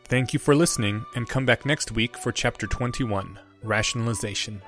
Thank 0.05 0.33
you 0.33 0.39
for 0.39 0.55
listening, 0.55 1.05
and 1.15 1.29
come 1.29 1.45
back 1.45 1.67
next 1.67 1.93
week 1.93 2.17
for 2.17 2.33
Chapter 2.33 2.67
21 2.67 3.39
Rationalization. 3.63 4.63